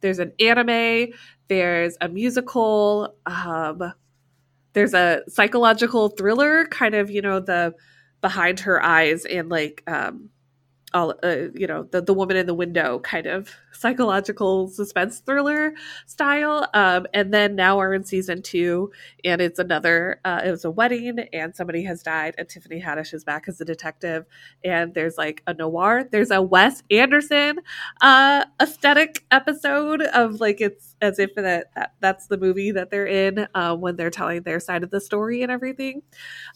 [0.00, 1.12] there's an anime,
[1.48, 3.92] there's a musical, um,
[4.72, 7.74] there's a psychological thriller, kind of you know the
[8.20, 10.30] behind her eyes and like um,
[10.94, 15.74] all uh, you know the the woman in the window kind of psychological suspense thriller
[16.06, 16.68] style.
[16.74, 18.90] Um, and then now we're in season two
[19.24, 23.12] and it's another uh, it was a wedding and somebody has died and tiffany haddish
[23.12, 24.24] is back as a detective
[24.64, 26.04] and there's like a noir.
[26.10, 27.58] There's a wes anderson
[28.00, 33.06] uh aesthetic episode of like it's as if that, that that's the movie that they're
[33.06, 36.02] in uh, when they're telling their side of the story and everything.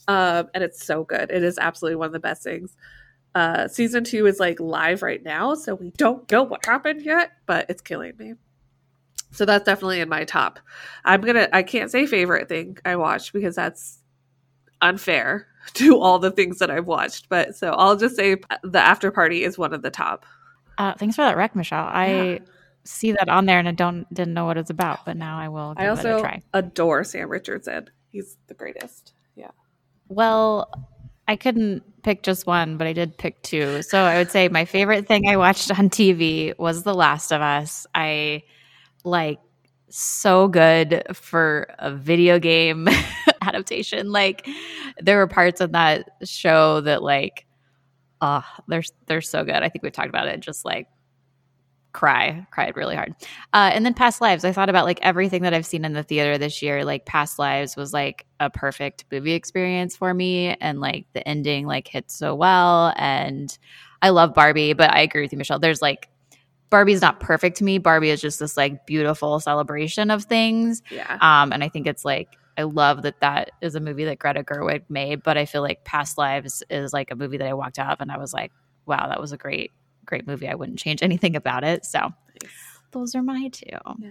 [0.08, 1.30] Um and it's so good.
[1.30, 2.76] It is absolutely one of the best things
[3.34, 7.32] uh season two is like live right now so we don't know what happened yet
[7.46, 8.34] but it's killing me
[9.30, 10.58] so that's definitely in my top
[11.04, 13.98] i'm gonna i can't say favorite thing i watched because that's
[14.82, 19.10] unfair to all the things that i've watched but so i'll just say the after
[19.10, 20.24] party is one of the top
[20.78, 21.84] Uh, thanks for that rec, Michelle.
[21.86, 22.38] I Yeah.
[22.84, 25.48] see that on there and I don't didn't know what it's about, but now I
[25.48, 26.42] will i also try.
[26.54, 29.50] adore sam richardson he's the greatest yeah
[30.08, 30.70] Well,
[31.30, 33.82] I couldn't pick just one, but I did pick two.
[33.82, 37.40] So I would say my favorite thing I watched on TV was The Last of
[37.40, 37.86] Us.
[37.94, 38.42] I
[39.04, 39.38] like
[39.90, 42.88] so good for a video game
[43.42, 44.10] adaptation.
[44.10, 44.44] Like
[45.00, 47.46] there were parts of that show that like
[48.20, 49.54] uh they're they're so good.
[49.54, 50.88] I think we've talked about it just like
[51.92, 53.14] cry cried really hard.
[53.52, 54.44] Uh, and then past lives.
[54.44, 57.38] I thought about like everything that i've seen in the theater this year like past
[57.38, 62.10] lives was like a perfect movie experience for me and like the ending like hit
[62.10, 63.58] so well and
[64.02, 65.58] i love barbie but i agree with you michelle.
[65.58, 66.08] There's like
[66.70, 67.78] barbie's not perfect to me.
[67.78, 70.82] Barbie is just this like beautiful celebration of things.
[70.90, 71.18] Yeah.
[71.20, 74.42] Um and i think it's like i love that that is a movie that greta
[74.44, 77.78] gerwig made but i feel like past lives is like a movie that i walked
[77.78, 78.52] out of and i was like
[78.86, 79.72] wow that was a great
[80.10, 82.10] great movie i wouldn't change anything about it so
[82.92, 83.64] those are my two
[83.98, 84.10] yeah.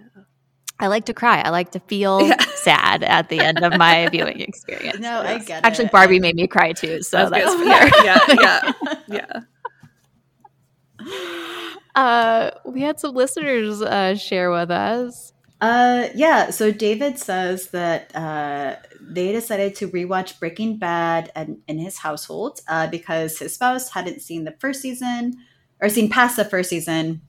[0.79, 2.37] i like to cry i like to feel Yeah.
[2.55, 5.91] sad at the end of my viewing experience No, I get actually it.
[5.91, 11.05] barbie made me cry too so That's that's fair yeah yeah yeah
[11.95, 16.51] uh we had some listeners uh share with us Uh, yeah.
[16.51, 22.61] So David says that uh, they decided to rewatch Breaking Bad and in his household
[22.69, 25.33] uh, because his spouse hadn't seen the first season
[25.81, 27.21] or seen past the first season,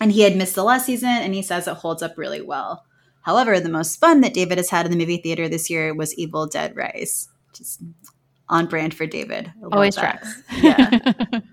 [0.00, 1.08] and he had missed the last season.
[1.08, 2.84] And he says it holds up really well.
[3.22, 6.14] However, the most fun that David has had in the movie theater this year was
[6.16, 7.80] Evil Dead Rise, just
[8.48, 9.52] on brand for David.
[9.72, 10.22] Always that.
[10.22, 11.40] tracks Yeah.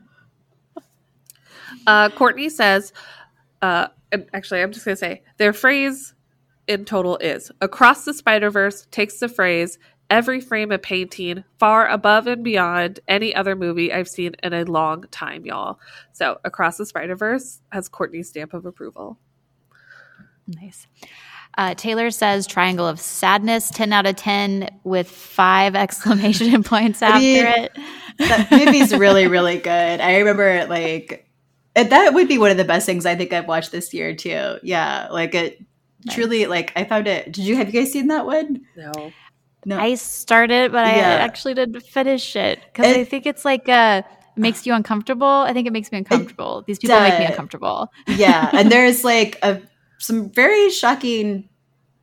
[1.87, 2.93] Uh, Courtney says,
[3.63, 3.87] uh,
[4.33, 6.13] actually, I'm just going to say their phrase
[6.67, 9.79] in total is Across the Spider Verse takes the phrase,
[10.11, 14.65] every frame of painting, far above and beyond any other movie I've seen in a
[14.65, 15.79] long time, y'all.
[16.11, 19.17] So, Across the Spider Verse has Courtney's stamp of approval.
[20.45, 20.85] Nice.
[21.57, 27.17] Uh, Taylor says Triangle of Sadness, 10 out of 10 with five exclamation points after
[27.17, 27.77] I mean, it.
[28.19, 30.01] That movie's really, really good.
[30.01, 31.27] I remember it like
[31.73, 34.57] that would be one of the best things I think I've watched this year too.
[34.61, 35.07] Yeah.
[35.09, 35.61] Like it
[36.05, 36.15] nice.
[36.15, 37.31] truly like I found it.
[37.31, 38.65] Did you have you guys seen that one?
[38.75, 39.11] No.
[39.65, 39.77] No.
[39.77, 40.93] I started, but yeah.
[40.93, 44.01] I actually didn't finish it because I think it's like uh
[44.35, 45.27] makes you uncomfortable.
[45.27, 46.63] I think it makes me uncomfortable.
[46.65, 47.91] These people make me uncomfortable.
[48.07, 49.61] yeah, and there's like a
[49.99, 51.47] some very shocking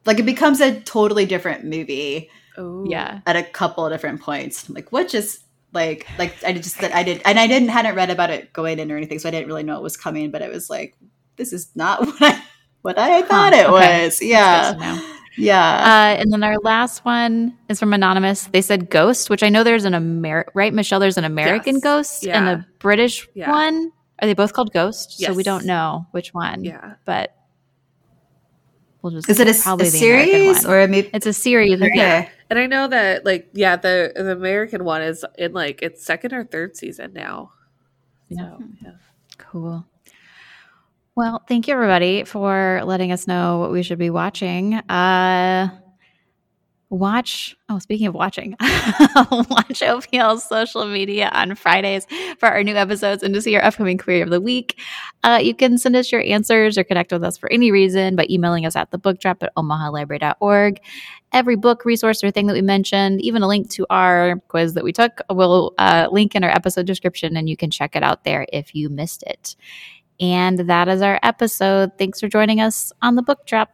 [0.08, 2.30] like it becomes a totally different movie.
[2.56, 2.84] Oh.
[2.88, 3.20] Yeah.
[3.26, 4.68] At a couple of different points.
[4.70, 8.10] Like what just like like I just that I did and I didn't hadn't read
[8.10, 10.42] about it going in or anything, so I didn't really know it was coming, but
[10.42, 10.96] it was like
[11.36, 12.42] this is not what I
[12.82, 14.04] what I thought huh, it okay.
[14.04, 14.22] was.
[14.22, 14.98] Yeah.
[15.38, 15.60] Yeah.
[15.60, 18.46] Uh, and then our last one is from Anonymous.
[18.48, 21.00] They said Ghost, which I know there's an American, right, Michelle?
[21.00, 21.82] There's an American yes.
[21.82, 22.38] Ghost yeah.
[22.38, 23.50] and a British yeah.
[23.50, 23.92] one.
[24.20, 25.16] Are they both called Ghost?
[25.18, 25.30] Yes.
[25.30, 26.64] So we don't know which one.
[26.64, 26.94] Yeah.
[27.04, 27.36] But
[29.00, 31.08] we'll just is it a, a series or a movie?
[31.14, 31.80] It's a series.
[31.80, 31.92] Okay.
[31.94, 32.28] Yeah.
[32.50, 36.32] And I know that, like, yeah, the the American one is in like its second
[36.32, 37.52] or third season now.
[38.28, 38.56] Yeah.
[38.56, 38.90] So, yeah.
[39.36, 39.86] Cool.
[41.18, 44.74] Well, thank you everybody for letting us know what we should be watching.
[44.74, 45.68] Uh,
[46.90, 48.56] watch oh speaking of watching
[49.50, 52.06] watch opl's social media on fridays
[52.38, 54.80] for our new episodes and to see your upcoming query of the week.
[55.24, 58.24] Uh, you can send us your answers or connect with us for any reason by
[58.30, 60.80] emailing us at the book drop at omahalibrary.org
[61.32, 64.84] every book resource or thing that we mentioned even a link to our quiz that
[64.84, 68.22] we took will uh, link in our episode description and you can check it out
[68.22, 69.56] there if you missed it
[70.20, 71.92] and that is our episode.
[71.98, 73.70] Thanks for joining us on the Book Drop.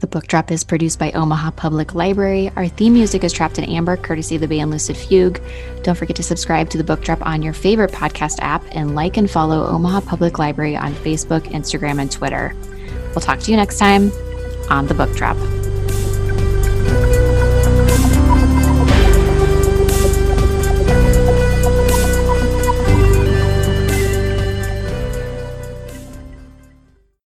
[0.00, 2.50] The Book Drop is produced by Omaha Public Library.
[2.54, 5.40] Our theme music is Trapped in Amber, courtesy of the band Lucid Fugue.
[5.82, 9.16] Don't forget to subscribe to the Book Drop on your favorite podcast app and like
[9.16, 12.54] and follow Omaha Public Library on Facebook, Instagram, and Twitter.
[13.14, 14.12] We'll talk to you next time
[14.68, 15.38] on the Book Drop.